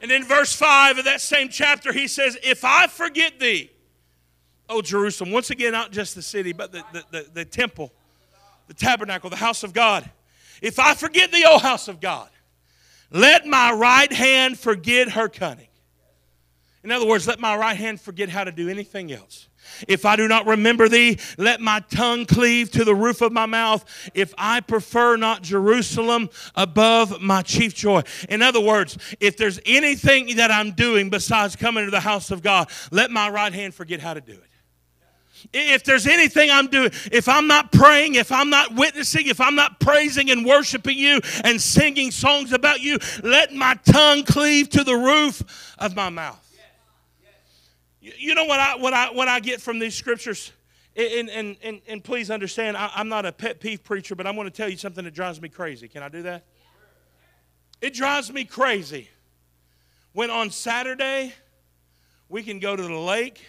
[0.00, 3.70] And in verse 5 of that same chapter, he says, If I forget thee,
[4.68, 7.92] O Jerusalem, once again, not just the city, but the, the, the, the temple,
[8.68, 10.08] the tabernacle, the house of God.
[10.62, 12.30] If I forget thee, O house of God,
[13.10, 15.66] let my right hand forget her cunning.
[16.82, 19.48] In other words, let my right hand forget how to do anything else.
[19.88, 23.46] If I do not remember thee, let my tongue cleave to the roof of my
[23.46, 23.84] mouth.
[24.14, 28.02] If I prefer not Jerusalem above my chief joy.
[28.28, 32.42] In other words, if there's anything that I'm doing besides coming to the house of
[32.42, 34.42] God, let my right hand forget how to do it.
[35.52, 39.54] If there's anything I'm doing, if I'm not praying, if I'm not witnessing, if I'm
[39.54, 44.84] not praising and worshiping you and singing songs about you, let my tongue cleave to
[44.84, 46.46] the roof of my mouth.
[48.18, 50.52] You know what I what I what I get from these scriptures?
[50.96, 54.34] And, and, and, and please understand, I, I'm not a pet peeve preacher, but I'm
[54.34, 55.86] going to tell you something that drives me crazy.
[55.86, 56.44] Can I do that?
[57.80, 59.08] It drives me crazy
[60.12, 61.32] when on Saturday
[62.28, 63.40] we can go to the lake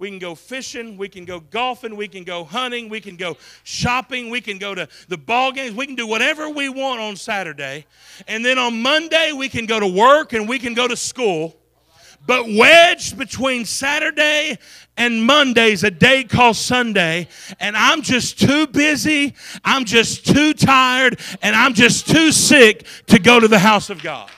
[0.00, 0.96] we can go fishing.
[0.96, 1.94] We can go golfing.
[1.94, 2.88] We can go hunting.
[2.88, 4.30] We can go shopping.
[4.30, 5.76] We can go to the ball games.
[5.76, 7.84] We can do whatever we want on Saturday.
[8.26, 11.54] And then on Monday, we can go to work and we can go to school.
[12.26, 14.58] But wedged between Saturday
[14.96, 17.26] and Monday's a day called Sunday,
[17.58, 23.18] and I'm just too busy, I'm just too tired, and I'm just too sick to
[23.18, 24.30] go to the house of God.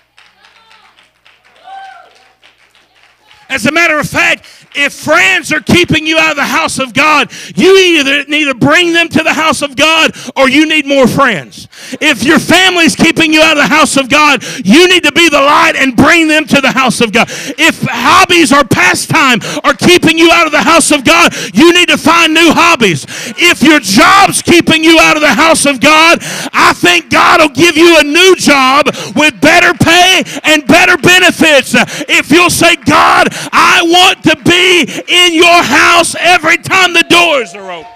[3.48, 6.94] As a matter of fact, if friends are keeping you out of the house of
[6.94, 10.86] God, you either need to bring them to the house of God or you need
[10.86, 11.68] more friends.
[12.00, 15.28] If your family's keeping you out of the house of God, you need to be
[15.28, 17.28] the light and bring them to the house of God.
[17.30, 21.88] If hobbies or pastime are keeping you out of the house of God, you need
[21.88, 23.04] to find new hobbies.
[23.36, 26.18] If your job's keeping you out of the house of God,
[26.52, 31.74] I think God will give you a new job with better pay and better benefits.
[32.08, 37.54] If you'll say, God, I want to be in your house every time the doors
[37.54, 37.90] are open.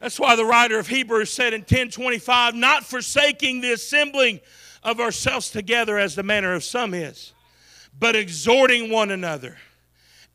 [0.00, 4.40] That's why the writer of Hebrews said in 1025, not forsaking the assembling
[4.82, 7.34] of ourselves together as the manner of some is,
[7.98, 9.58] but exhorting one another,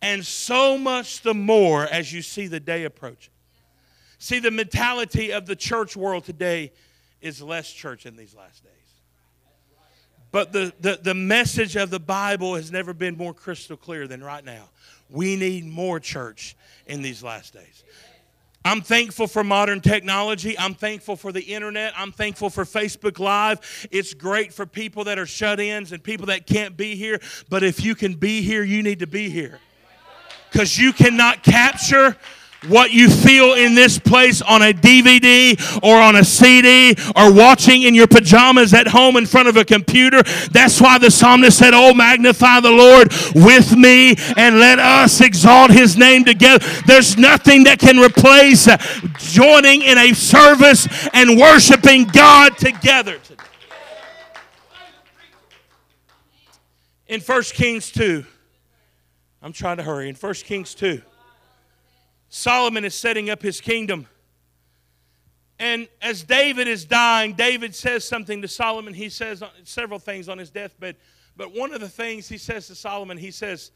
[0.04, 3.34] and so much the more as you see the day approaching.
[4.20, 6.72] See, the mentality of the church world today
[7.22, 8.74] is less church in these last days.
[10.36, 14.21] But the, the, the message of the Bible has never been more crystal clear than
[14.21, 14.65] right now.
[15.10, 17.86] We need more church in these last days.
[18.65, 20.60] I'm thankful for modern technology.
[20.60, 21.93] I'm thankful for the internet.
[21.95, 23.88] I'm thankful for Facebook Live.
[23.91, 27.21] It's great for people that are shut ins and people that can't be here.
[27.48, 29.62] But if you can be here, you need to be here.
[30.52, 32.17] Because you cannot capture
[32.67, 37.84] what you feel in this place on a DVD or on a CD or watching
[37.84, 40.21] in your pajamas at home in front of a computer.
[40.51, 45.71] That's why the psalmist said, Oh, magnify the Lord with me and let us exalt
[45.71, 46.65] his name together.
[46.86, 48.67] There's nothing that can replace
[49.17, 53.19] joining in a service and worshiping God together.
[57.08, 58.25] In 1 Kings 2,
[59.41, 60.10] I'm trying to hurry.
[60.10, 61.01] In 1 Kings 2,
[62.29, 64.07] Solomon is setting up his kingdom.
[65.57, 68.93] And as David is dying, David says something to Solomon.
[68.93, 70.97] He says several things on his deathbed.
[71.38, 73.71] But one of the things he says to Solomon, he says,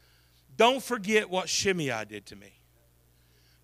[0.56, 2.52] Don't forget what Shimei did to me.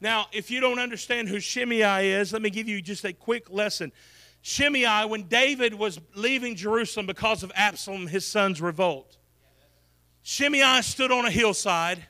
[0.00, 3.50] Now, if you don't understand who Shimei is, let me give you just a quick
[3.50, 3.92] lesson.
[4.42, 9.16] Shimei, when David was leaving Jerusalem because of Absalom, his son's revolt,
[10.22, 12.04] Shimei stood on a hillside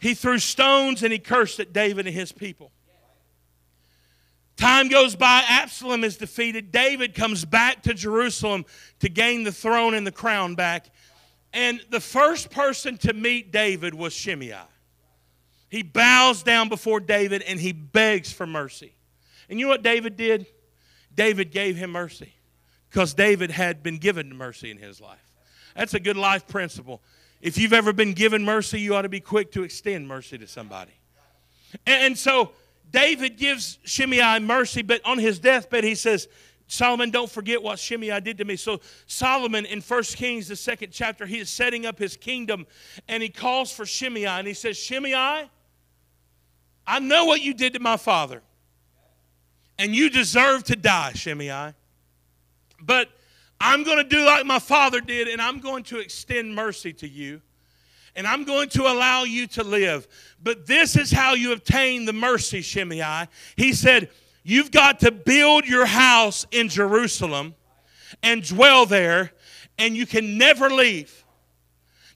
[0.00, 2.72] he threw stones and he cursed at David and his people.
[4.56, 6.72] Time goes by, Absalom is defeated.
[6.72, 8.64] David comes back to Jerusalem
[9.00, 10.90] to gain the throne and the crown back.
[11.52, 14.54] And the first person to meet David was Shimei.
[15.68, 18.94] He bows down before David and he begs for mercy.
[19.48, 20.46] And you know what David did?
[21.14, 22.32] David gave him mercy
[22.88, 25.32] because David had been given mercy in his life.
[25.76, 27.02] That's a good life principle.
[27.40, 30.46] If you've ever been given mercy, you ought to be quick to extend mercy to
[30.46, 30.92] somebody.
[31.86, 32.52] And so
[32.90, 36.28] David gives Shimei mercy, but on his deathbed, he says,
[36.66, 38.56] Solomon, don't forget what Shimei did to me.
[38.56, 42.66] So Solomon in 1 Kings, the second chapter, he is setting up his kingdom
[43.08, 45.48] and he calls for Shimei and he says, Shimei,
[46.86, 48.42] I know what you did to my father.
[49.78, 51.74] And you deserve to die, Shimei.
[52.80, 53.08] But
[53.60, 57.08] I'm going to do like my father did, and I'm going to extend mercy to
[57.08, 57.42] you,
[58.16, 60.08] and I'm going to allow you to live.
[60.42, 63.28] But this is how you obtain the mercy, Shimei.
[63.56, 64.10] He said,
[64.42, 67.54] You've got to build your house in Jerusalem
[68.22, 69.32] and dwell there,
[69.78, 71.24] and you can never leave.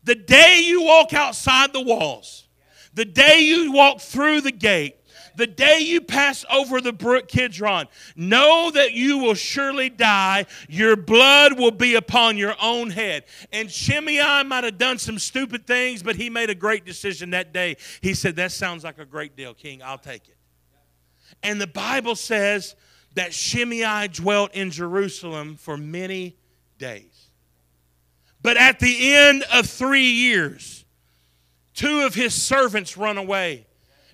[0.05, 2.49] The day you walk outside the walls,
[2.95, 4.97] the day you walk through the gate,
[5.37, 10.47] the day you pass over the brook Kidron, know that you will surely die.
[10.69, 13.25] Your blood will be upon your own head.
[13.53, 17.53] And Shimei might have done some stupid things, but he made a great decision that
[17.53, 17.77] day.
[18.01, 19.83] He said, That sounds like a great deal, King.
[19.83, 20.37] I'll take it.
[21.43, 22.75] And the Bible says
[23.15, 26.37] that Shimei dwelt in Jerusalem for many
[26.79, 27.31] days.
[28.43, 30.85] But at the end of three years,
[31.73, 33.67] two of his servants run away.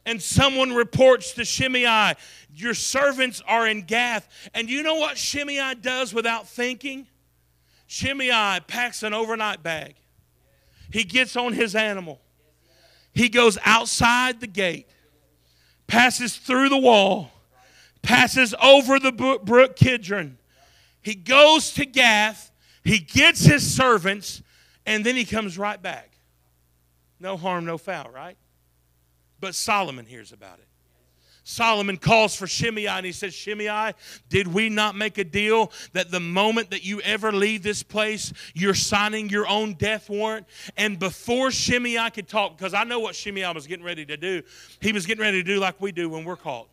[0.07, 2.15] And someone reports to Shimei,
[2.55, 4.29] Your servants are in Gath.
[4.55, 7.07] And you know what Shimei does without thinking?
[7.87, 9.97] Shimei packs an overnight bag.
[10.93, 12.21] He gets on his animal.
[13.13, 14.89] He goes outside the gate,
[15.87, 17.31] passes through the wall,
[18.03, 20.39] passes over the brook Kidron.
[21.03, 22.53] He goes to Gath,
[22.85, 24.43] he gets his servants,
[24.87, 26.13] and then he comes right back.
[27.19, 28.37] No harm, no foul, right?
[29.41, 30.67] But Solomon hears about it.
[31.43, 33.93] Solomon calls for Shimei and he says, Shimei,
[34.29, 38.33] did we not make a deal that the moment that you ever leave this place,
[38.55, 40.47] you're signing your own death warrant?
[40.77, 44.43] And before Shimei could talk, because I know what Shimei was getting ready to do,
[44.81, 46.69] he was getting ready to do like we do when we're caught.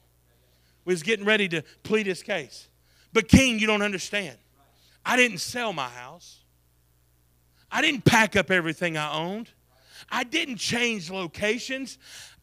[0.85, 2.67] He was getting ready to plead his case.
[3.13, 4.37] But King, you don't understand.
[5.05, 6.43] I didn't sell my house.
[7.71, 9.49] I didn't pack up everything I owned.
[10.09, 11.97] I didn't change locations.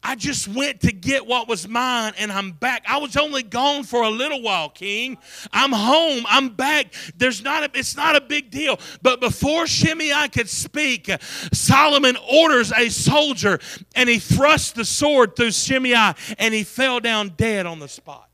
[0.07, 2.85] I just went to get what was mine and I'm back.
[2.87, 5.17] I was only gone for a little while, King.
[5.51, 6.23] I'm home.
[6.29, 6.93] I'm back.
[7.17, 8.79] There's not a, it's not a big deal.
[9.01, 11.09] But before Shimei could speak,
[11.51, 13.57] Solomon orders a soldier
[13.95, 18.29] and he thrust the sword through Shimei and he fell down dead on the spot.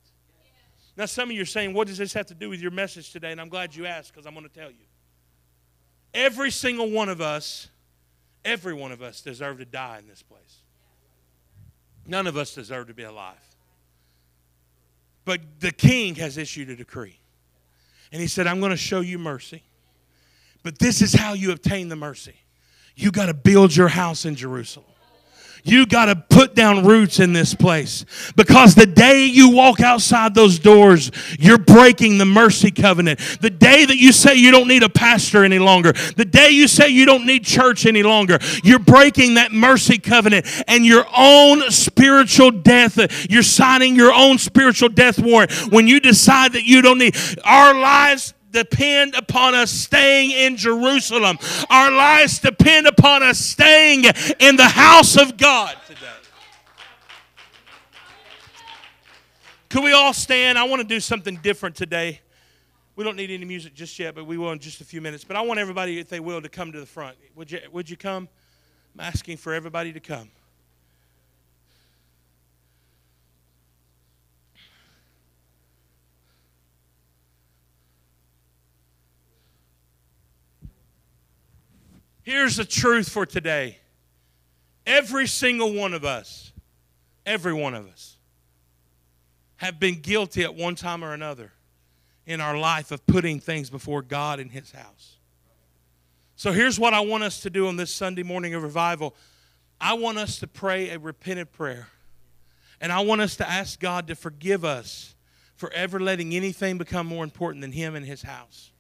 [0.97, 3.13] Now, some of you are saying, What does this have to do with your message
[3.13, 3.31] today?
[3.31, 4.85] And I'm glad you asked because I'm going to tell you.
[6.13, 7.69] Every single one of us,
[8.43, 10.60] every one of us deserve to die in this place.
[12.05, 13.35] None of us deserve to be alive.
[15.25, 17.19] But the king has issued a decree.
[18.11, 19.63] And he said, I'm going to show you mercy.
[20.63, 22.35] But this is how you obtain the mercy.
[22.95, 24.90] You got to build your house in Jerusalem.
[25.63, 28.05] You got to put down roots in this place
[28.35, 33.19] because the day you walk outside those doors, you're breaking the mercy covenant.
[33.41, 36.67] The day that you say you don't need a pastor any longer, the day you
[36.67, 41.69] say you don't need church any longer, you're breaking that mercy covenant and your own
[41.71, 43.29] spiritual death.
[43.29, 47.73] You're signing your own spiritual death warrant when you decide that you don't need our
[47.73, 51.37] lives depend upon us staying in Jerusalem.
[51.69, 54.05] Our lives depend upon us staying
[54.39, 55.99] in the house of God today.
[59.69, 60.57] Could we all stand?
[60.57, 62.19] I want to do something different today.
[62.97, 65.23] We don't need any music just yet, but we will in just a few minutes.
[65.23, 67.15] But I want everybody, if they will, to come to the front.
[67.35, 68.27] Would you, would you come?
[68.93, 70.29] I'm asking for everybody to come.
[82.31, 83.77] Here's the truth for today
[84.85, 86.53] every single one of us,
[87.25, 88.15] every one of us,
[89.57, 91.51] have been guilty at one time or another
[92.25, 95.17] in our life of putting things before God in His house.
[96.37, 99.13] So here's what I want us to do on this Sunday morning of revival
[99.81, 101.89] I want us to pray a repentant prayer.
[102.79, 105.15] And I want us to ask God to forgive us
[105.57, 108.71] for ever letting anything become more important than Him and His house.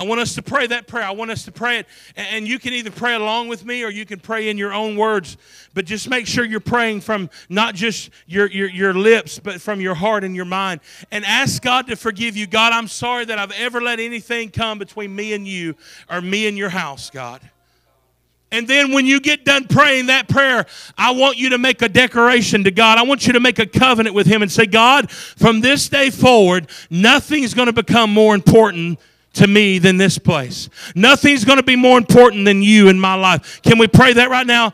[0.00, 1.04] I want us to pray that prayer.
[1.04, 1.86] I want us to pray it.
[2.16, 4.96] And you can either pray along with me or you can pray in your own
[4.96, 5.36] words.
[5.74, 9.78] But just make sure you're praying from not just your, your, your lips, but from
[9.78, 10.80] your heart and your mind.
[11.10, 12.46] And ask God to forgive you.
[12.46, 15.76] God, I'm sorry that I've ever let anything come between me and you
[16.08, 17.42] or me and your house, God.
[18.50, 20.64] And then when you get done praying that prayer,
[20.96, 22.96] I want you to make a declaration to God.
[22.96, 26.08] I want you to make a covenant with Him and say, God, from this day
[26.08, 28.98] forward, nothing's going to become more important
[29.34, 30.68] to me than this place.
[30.94, 33.62] Nothing's going to be more important than you in my life.
[33.62, 34.72] Can we pray that right now?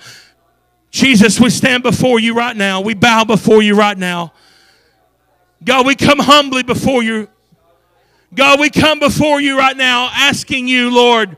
[0.90, 2.80] Jesus, we stand before you right now.
[2.80, 4.32] We bow before you right now.
[5.62, 7.28] God, we come humbly before you.
[8.34, 11.36] God, we come before you right now asking you, Lord,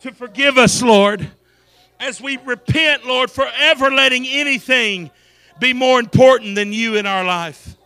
[0.00, 1.30] to forgive us, Lord,
[2.00, 5.10] as we repent, Lord, for ever letting anything
[5.58, 7.76] be more important than you in our life.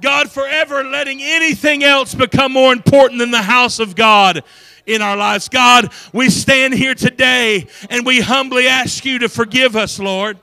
[0.00, 4.42] God forever letting anything else become more important than the house of God
[4.86, 5.48] in our lives.
[5.48, 10.38] God, we stand here today and we humbly ask you to forgive us, Lord.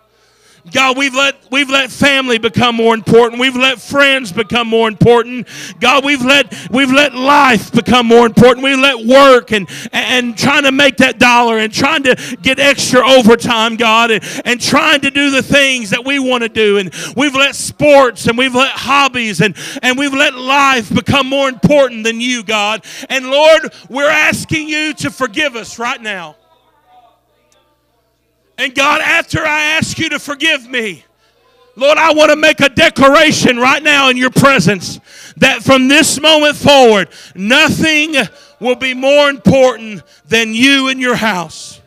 [0.72, 3.40] God, we've let we've let family become more important.
[3.40, 5.48] We've let friends become more important.
[5.80, 8.64] God, we've let we've let life become more important.
[8.64, 13.02] We let work and and trying to make that dollar and trying to get extra
[13.08, 16.78] overtime, God, and, and trying to do the things that we want to do.
[16.78, 21.50] And we've let sports and we've let hobbies and, and we've let life become more
[21.50, 22.84] important than you, God.
[23.10, 26.36] And Lord, we're asking you to forgive us right now.
[28.58, 31.04] And God, after I ask you to forgive me,
[31.76, 35.00] Lord, I want to make a declaration right now in your presence
[35.38, 38.16] that from this moment forward, nothing
[38.60, 41.80] will be more important than you and your house.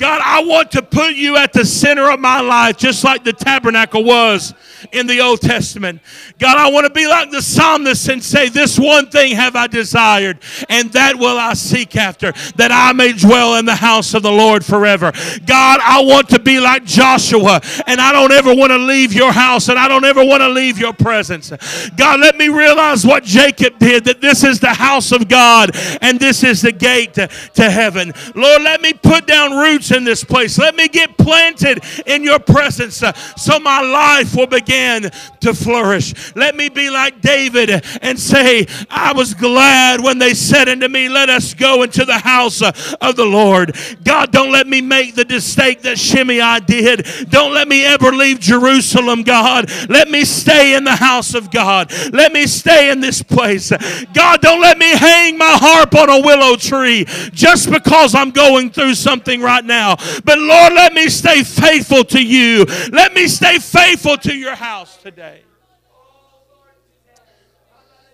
[0.00, 3.34] God, I want to put you at the center of my life, just like the
[3.34, 4.54] tabernacle was
[4.92, 6.00] in the Old Testament.
[6.38, 9.66] God, I want to be like the psalmist and say, This one thing have I
[9.66, 10.38] desired,
[10.70, 14.32] and that will I seek after, that I may dwell in the house of the
[14.32, 15.12] Lord forever.
[15.44, 19.32] God, I want to be like Joshua, and I don't ever want to leave your
[19.32, 21.52] house, and I don't ever want to leave your presence.
[21.94, 26.18] God, let me realize what Jacob did, that this is the house of God, and
[26.18, 28.14] this is the gate to, to heaven.
[28.34, 30.58] Lord, let me put down roots in this place.
[30.58, 35.10] Let me get planted in your presence uh, so my life will begin
[35.40, 36.34] to flourish.
[36.36, 41.08] Let me be like David and say, I was glad when they said unto me,
[41.08, 43.76] Let us go into the house uh, of the Lord.
[44.04, 47.06] God, don't let me make the mistake that Shimei did.
[47.28, 49.70] Don't let me ever leave Jerusalem, God.
[49.88, 51.92] Let me stay in the house of God.
[52.12, 53.70] Let me stay in this place.
[54.12, 58.70] God, don't let me hang my harp on a willow tree just because I'm going
[58.70, 59.96] through something right now now.
[60.24, 62.64] But Lord, let me stay faithful to you.
[62.92, 65.42] Let me stay faithful to your house today.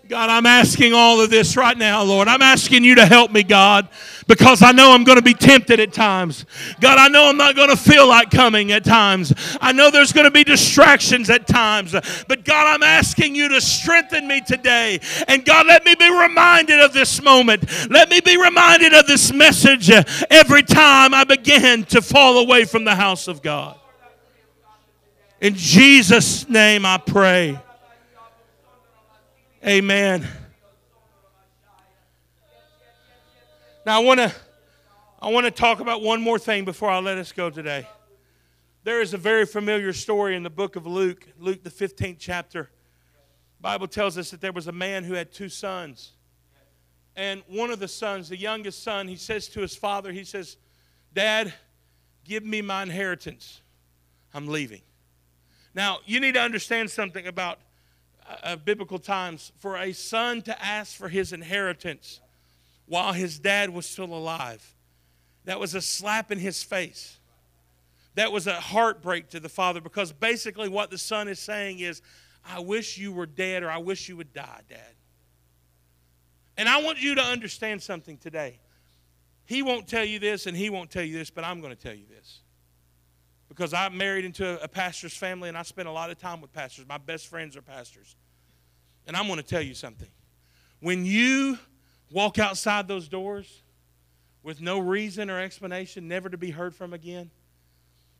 [0.07, 2.29] God, I'm asking all of this right now, Lord.
[2.29, 3.89] I'm asking you to help me, God,
[4.25, 6.45] because I know I'm going to be tempted at times.
[6.79, 9.33] God, I know I'm not going to feel like coming at times.
[9.59, 11.93] I know there's going to be distractions at times.
[12.25, 15.01] But God, I'm asking you to strengthen me today.
[15.27, 17.65] And God, let me be reminded of this moment.
[17.89, 19.89] Let me be reminded of this message
[20.29, 23.77] every time I begin to fall away from the house of God.
[25.41, 27.59] In Jesus' name I pray.
[29.67, 30.25] Amen.
[33.85, 34.33] Now I want to
[35.21, 37.85] I want to talk about one more thing before I let us go today.
[38.85, 42.69] There is a very familiar story in the book of Luke, Luke the 15th chapter.
[43.59, 46.13] Bible tells us that there was a man who had two sons.
[47.17, 50.55] And one of the sons, the youngest son, he says to his father, he says,
[51.13, 51.53] "Dad,
[52.23, 53.59] give me my inheritance.
[54.33, 54.83] I'm leaving."
[55.73, 57.59] Now, you need to understand something about
[58.43, 62.19] uh, biblical times for a son to ask for his inheritance
[62.85, 64.75] while his dad was still alive.
[65.45, 67.17] That was a slap in his face.
[68.15, 72.01] That was a heartbreak to the father because basically what the son is saying is,
[72.45, 74.95] I wish you were dead or I wish you would die, dad.
[76.57, 78.59] And I want you to understand something today.
[79.45, 81.81] He won't tell you this and he won't tell you this, but I'm going to
[81.81, 82.39] tell you this.
[83.49, 86.51] Because I'm married into a pastor's family and I spend a lot of time with
[86.51, 86.85] pastors.
[86.87, 88.15] My best friends are pastors.
[89.05, 90.09] And I'm going to tell you something.
[90.79, 91.57] When you
[92.11, 93.63] walk outside those doors
[94.43, 97.31] with no reason or explanation, never to be heard from again,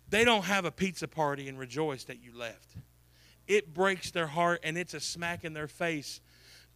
[0.09, 2.75] they don't have a pizza party and rejoice that you left.
[3.47, 6.21] It breaks their heart and it's a smack in their face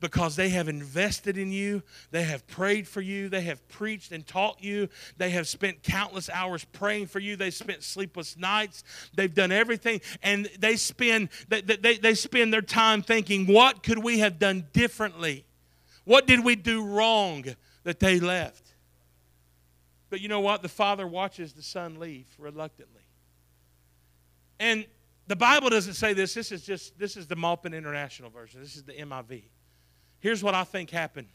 [0.02, 1.82] because they have invested in you.
[2.10, 3.30] They have prayed for you.
[3.30, 4.90] They have preached and taught you.
[5.16, 7.38] They have spent countless hours praying for you.
[7.38, 8.84] They spent sleepless nights.
[9.16, 10.02] They've done everything.
[10.22, 14.66] And they spend, they, they, they spend their time thinking, what could we have done
[14.74, 15.46] differently?
[16.04, 17.46] What did we do wrong
[17.84, 18.74] that they left?
[20.10, 20.62] But you know what?
[20.62, 23.04] The father watches the son leave reluctantly.
[24.60, 24.86] And
[25.28, 26.34] the Bible doesn't say this.
[26.34, 28.60] This is just this is the Maupin International version.
[28.60, 29.44] This is the MIV.
[30.22, 31.28] Here's what I think happened.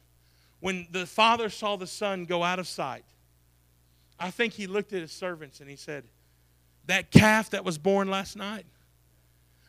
[0.61, 3.05] When the father saw the son go out of sight,
[4.19, 6.05] I think he looked at his servants and he said,
[6.87, 8.65] That calf that was born last night,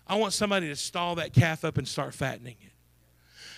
[0.07, 2.71] I want somebody to stall that calf up and start fattening it.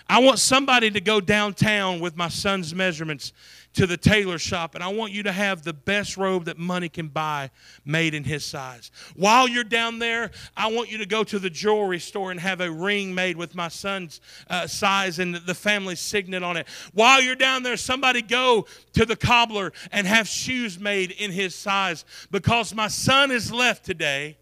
[0.10, 3.32] I want somebody to go downtown with my son's measurements
[3.74, 6.90] to the tailor shop, and I want you to have the best robe that money
[6.90, 7.52] can buy
[7.86, 8.90] made in his size.
[9.16, 12.60] While you're down there, I want you to go to the jewelry store and have
[12.60, 16.68] a ring made with my son's uh, size and the family signet on it.
[16.94, 21.54] While you're down there, somebody go to the cobbler and have shoes made in his
[21.54, 24.40] size because my son is left today,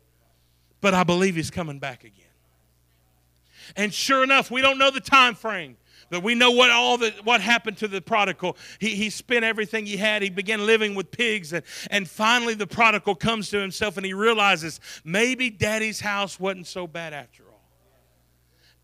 [0.79, 2.26] but I believe he's coming back again.
[3.75, 5.77] And sure enough, we don't know the time frame.
[6.09, 8.55] But we know what all the what happened to the prodigal.
[8.79, 10.21] He, he spent everything he had.
[10.21, 11.51] He began living with pigs.
[11.51, 16.67] And, and finally the prodigal comes to himself and he realizes maybe daddy's house wasn't
[16.67, 17.61] so bad after all.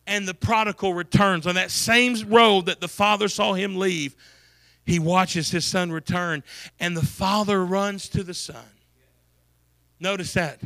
[0.05, 4.17] And the prodigal returns on that same road that the father saw him leave.
[4.85, 6.43] He watches his son return,
[6.77, 8.65] and the father runs to the son.
[9.97, 10.59] Notice that.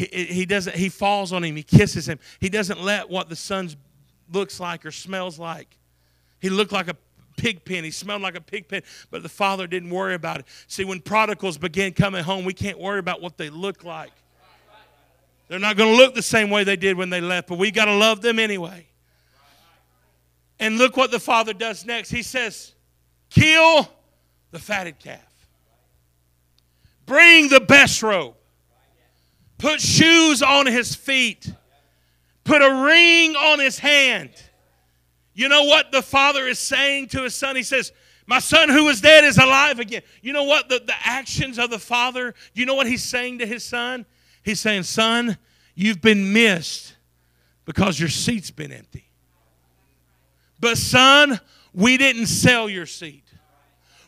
[0.00, 2.18] He, he doesn't he falls on him he kisses him.
[2.38, 3.68] He doesn't let what the son
[4.32, 5.76] looks like or smells like.
[6.40, 6.96] He looked like a
[7.36, 7.84] pig pen.
[7.84, 10.46] He smelled like a pig pen but the father didn't worry about it.
[10.68, 14.12] See when prodigals begin coming home we can't worry about what they look like.
[15.48, 17.70] They're not going to look the same way they did when they left but we
[17.70, 18.86] got to love them anyway.
[20.58, 22.08] And look what the father does next.
[22.08, 22.72] He says
[23.28, 23.86] Kill
[24.50, 25.20] the fatted calf.
[27.04, 28.34] Bring the best robe.
[29.60, 31.52] Put shoes on his feet.
[32.44, 34.30] Put a ring on his hand.
[35.34, 37.56] You know what the father is saying to his son?
[37.56, 37.92] He says,
[38.26, 40.00] My son who was dead is alive again.
[40.22, 40.70] You know what?
[40.70, 44.06] The, the actions of the father, you know what he's saying to his son?
[44.42, 45.36] He's saying, Son,
[45.74, 46.96] you've been missed
[47.66, 49.10] because your seat's been empty.
[50.58, 51.38] But, son,
[51.74, 53.24] we didn't sell your seat.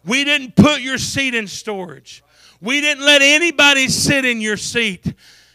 [0.03, 2.25] We didn't put your seat in storage.
[2.63, 5.15] We didn't let anybody sit in your seat.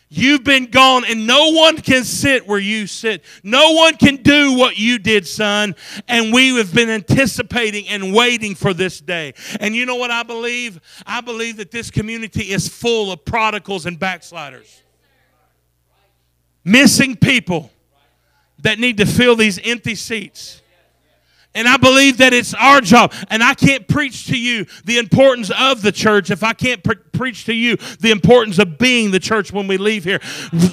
[0.09, 3.25] You've been gone, and no one can sit where you sit.
[3.43, 5.75] No one can do what you did, son.
[6.07, 9.33] And we have been anticipating and waiting for this day.
[9.59, 10.79] And you know what I believe?
[11.05, 14.81] I believe that this community is full of prodigals and backsliders,
[16.63, 17.69] missing people
[18.59, 20.61] that need to fill these empty seats.
[21.55, 23.13] And I believe that it's our job.
[23.29, 26.95] And I can't preach to you the importance of the church if I can't pre-
[26.95, 30.19] preach to you the importance of being the church when we leave here.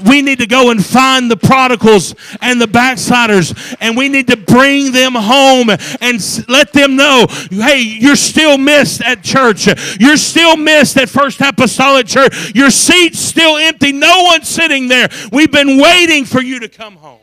[0.07, 4.37] We need to go and find the prodigals and the backsliders, and we need to
[4.37, 9.67] bring them home and let them know hey, you're still missed at church.
[9.99, 12.55] You're still missed at First Apostolic Church.
[12.55, 13.93] Your seat's still empty.
[13.93, 15.09] No one's sitting there.
[15.33, 17.21] We've been waiting for you to come home.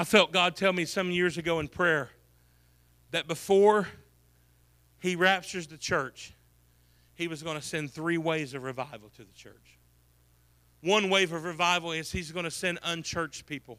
[0.00, 2.08] I felt God tell me some years ago in prayer
[3.10, 3.86] that before
[4.98, 6.32] He raptures the church,
[7.16, 9.78] He was going to send three waves of revival to the church.
[10.80, 13.78] One wave of revival is He's going to send unchurched people.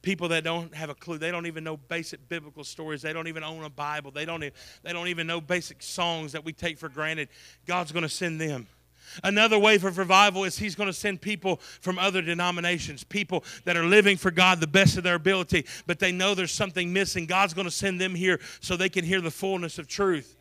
[0.00, 1.18] People that don't have a clue.
[1.18, 3.02] They don't even know basic biblical stories.
[3.02, 4.12] They don't even own a Bible.
[4.12, 4.38] They don't,
[4.84, 7.30] they don't even know basic songs that we take for granted.
[7.66, 8.68] God's going to send them.
[9.22, 13.76] Another wave of revival is he's going to send people from other denominations, people that
[13.76, 17.26] are living for God the best of their ability, but they know there's something missing.
[17.26, 20.36] God's going to send them here so they can hear the fullness of truth.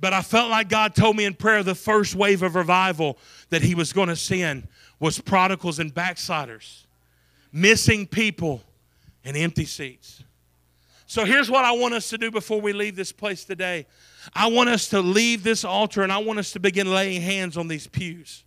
[0.00, 3.18] But I felt like God told me in prayer the first wave of revival
[3.50, 4.68] that he was going to send
[5.00, 6.86] was prodigals and backsliders,
[7.52, 8.62] missing people
[9.24, 10.22] and empty seats.
[11.06, 13.86] So here's what I want us to do before we leave this place today.
[14.32, 17.56] I want us to leave this altar and I want us to begin laying hands
[17.56, 18.44] on these pews.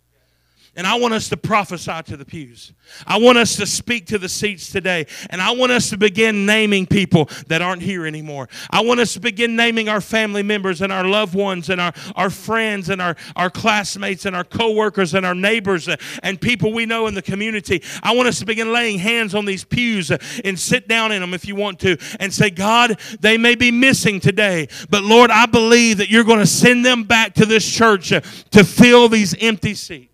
[0.78, 2.72] And I want us to prophesy to the pews.
[3.04, 5.08] I want us to speak to the seats today.
[5.28, 8.48] And I want us to begin naming people that aren't here anymore.
[8.70, 11.92] I want us to begin naming our family members and our loved ones and our,
[12.14, 15.88] our friends and our, our classmates and our coworkers and our neighbors
[16.22, 17.82] and people we know in the community.
[18.04, 21.34] I want us to begin laying hands on these pews and sit down in them
[21.34, 25.46] if you want to and say, God, they may be missing today, but Lord, I
[25.46, 29.74] believe that you're going to send them back to this church to fill these empty
[29.74, 30.07] seats.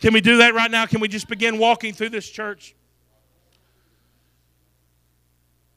[0.00, 0.86] Can we do that right now?
[0.86, 2.74] Can we just begin walking through this church?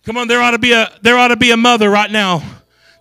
[0.04, 2.44] Come on, there ought to be a there ought to be a mother right now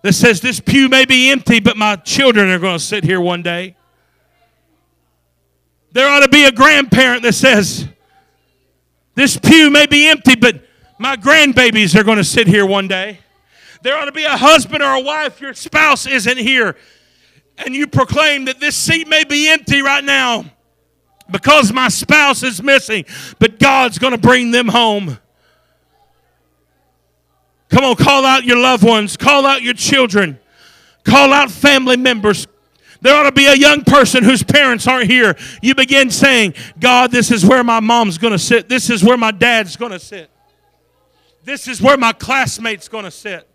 [0.01, 3.21] that says this pew may be empty, but my children are going to sit here
[3.21, 3.75] one day.
[5.93, 7.87] There ought to be a grandparent that says
[9.13, 10.63] this pew may be empty, but
[10.97, 13.19] my grandbabies are going to sit here one day.
[13.83, 16.75] There ought to be a husband or a wife, your spouse isn't here,
[17.57, 20.45] and you proclaim that this seat may be empty right now
[21.31, 23.05] because my spouse is missing,
[23.39, 25.17] but God's going to bring them home.
[27.69, 30.39] Come on, call out your loved ones, call out your children,
[31.05, 32.47] call out family members.
[33.01, 35.35] There ought to be a young person whose parents aren't here.
[35.61, 38.69] You begin saying, God, this is where my mom's going to sit.
[38.69, 40.29] This is where my dad's going to sit.
[41.43, 43.47] This is where my classmate's going to sit.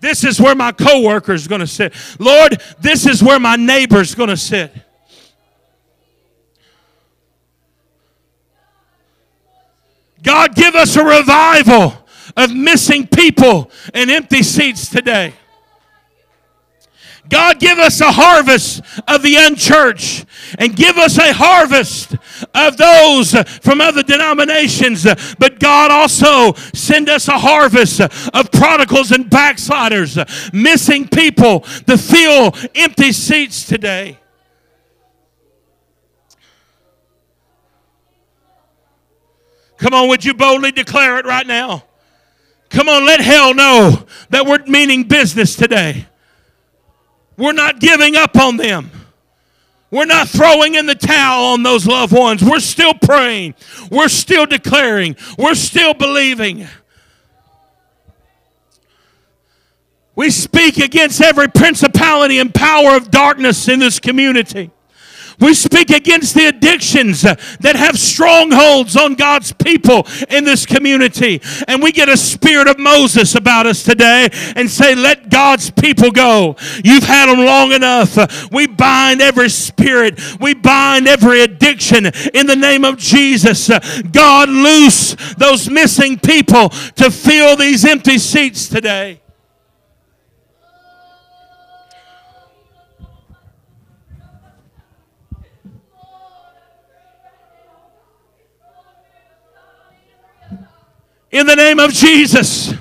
[0.00, 1.94] This is where my coworker's going to sit.
[2.18, 4.74] Lord, this is where my neighbor's going to sit.
[10.22, 11.94] God, give us a revival
[12.36, 15.34] of missing people and empty seats today.
[17.28, 20.26] God, give us a harvest of the unchurched
[20.58, 22.14] and give us a harvest
[22.54, 25.04] of those from other denominations.
[25.38, 30.18] But God also send us a harvest of prodigals and backsliders,
[30.52, 34.18] missing people to fill empty seats today.
[39.82, 41.82] Come on, would you boldly declare it right now?
[42.70, 46.06] Come on, let hell know that we're meaning business today.
[47.36, 48.92] We're not giving up on them.
[49.90, 52.44] We're not throwing in the towel on those loved ones.
[52.44, 53.56] We're still praying.
[53.90, 55.16] We're still declaring.
[55.36, 56.68] We're still believing.
[60.14, 64.70] We speak against every principality and power of darkness in this community.
[65.42, 71.40] We speak against the addictions that have strongholds on God's people in this community.
[71.66, 76.12] And we get a spirit of Moses about us today and say, Let God's people
[76.12, 76.56] go.
[76.84, 78.50] You've had them long enough.
[78.52, 83.68] We bind every spirit, we bind every addiction in the name of Jesus.
[84.12, 89.20] God, loose those missing people to fill these empty seats today.
[101.32, 102.74] In the name of Jesus.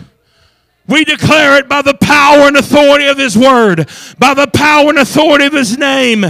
[0.86, 3.90] We declare it by the power and authority of His Word,
[4.20, 6.26] by the power and authority of His name.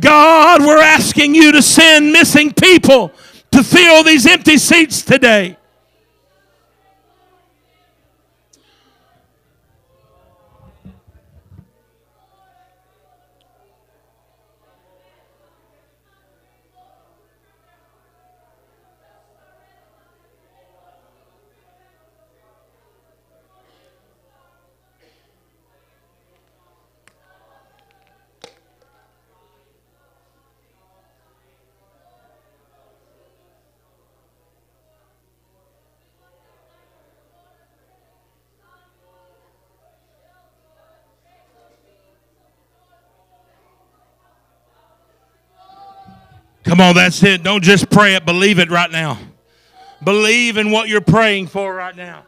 [0.00, 3.12] God, we're asking you to send missing people
[3.50, 5.57] to fill these empty seats today.
[46.78, 47.42] Come on, that's it.
[47.42, 49.18] Don't just pray it, believe it right now.
[50.04, 52.22] Believe in what you're praying for right now.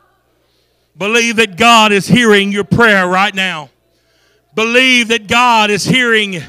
[0.98, 3.70] Believe that God is hearing your prayer right now.
[4.56, 6.42] Believe that God is hearing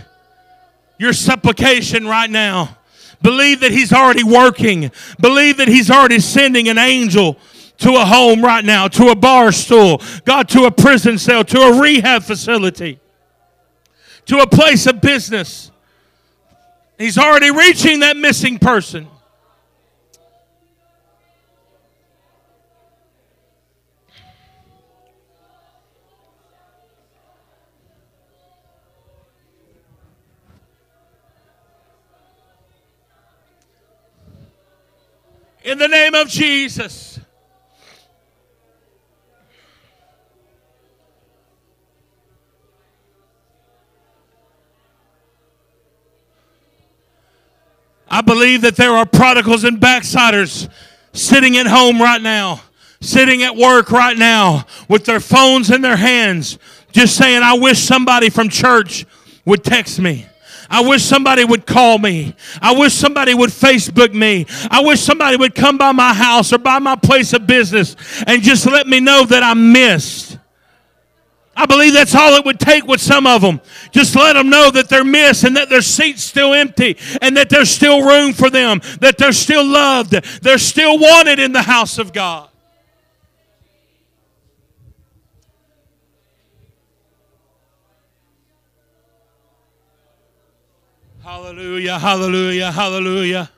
[0.97, 2.75] your supplication right now.
[3.21, 4.89] Believe that He's already working.
[5.19, 7.37] Believe that He's already sending an angel
[7.77, 11.59] to a home right now, to a bar stool, God, to a prison cell, to
[11.59, 12.99] a rehab facility,
[14.25, 15.70] to a place of business.
[17.01, 19.07] He's already reaching that missing person.
[35.63, 37.10] In the name of Jesus.
[48.11, 50.67] I believe that there are prodigals and backsliders
[51.13, 52.61] sitting at home right now,
[52.99, 56.59] sitting at work right now with their phones in their hands,
[56.91, 59.05] just saying, I wish somebody from church
[59.45, 60.25] would text me.
[60.69, 62.35] I wish somebody would call me.
[62.61, 64.45] I wish somebody would Facebook me.
[64.69, 67.95] I wish somebody would come by my house or by my place of business
[68.27, 70.30] and just let me know that I missed.
[71.61, 73.61] I believe that's all it would take with some of them.
[73.91, 77.51] Just let them know that they're missed and that their seat's still empty and that
[77.51, 81.99] there's still room for them, that they're still loved, they're still wanted in the house
[81.99, 82.49] of God.
[91.23, 93.51] Hallelujah, hallelujah, hallelujah.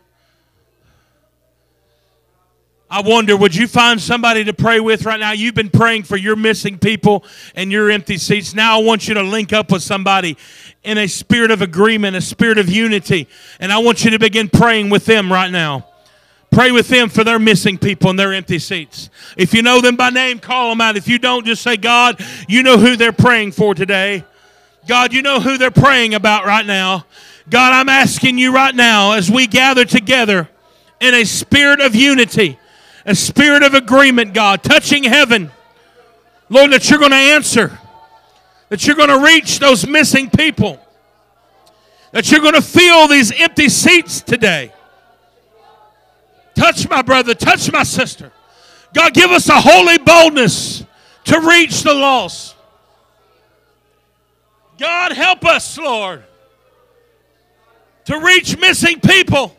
[2.93, 5.31] I wonder, would you find somebody to pray with right now?
[5.31, 7.25] You've been praying for your missing people
[7.55, 8.53] and your empty seats.
[8.53, 10.37] Now I want you to link up with somebody
[10.83, 13.27] in a spirit of agreement, a spirit of unity.
[13.59, 15.87] And I want you to begin praying with them right now.
[16.51, 19.09] Pray with them for their missing people and their empty seats.
[19.37, 20.95] If you know them by name, call them out.
[20.95, 24.23] If you don't, just say, God, you know who they're praying for today.
[24.87, 27.07] God, you know who they're praying about right now.
[27.49, 30.47] God, I'm asking you right now as we gather together
[31.01, 32.59] in a spirit of unity
[33.05, 35.51] a spirit of agreement, God, touching heaven.
[36.49, 37.77] Lord, that you're going to answer,
[38.69, 40.79] that you're going to reach those missing people,
[42.11, 44.71] that you're going to fill these empty seats today.
[46.55, 48.31] Touch my brother, touch my sister.
[48.93, 50.85] God, give us a holy boldness
[51.25, 52.55] to reach the lost.
[54.77, 56.23] God, help us, Lord,
[58.05, 59.55] to reach missing people.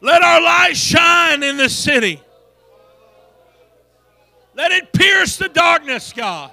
[0.00, 2.22] Let our light shine in the city.
[4.54, 6.52] Let it pierce the darkness, God.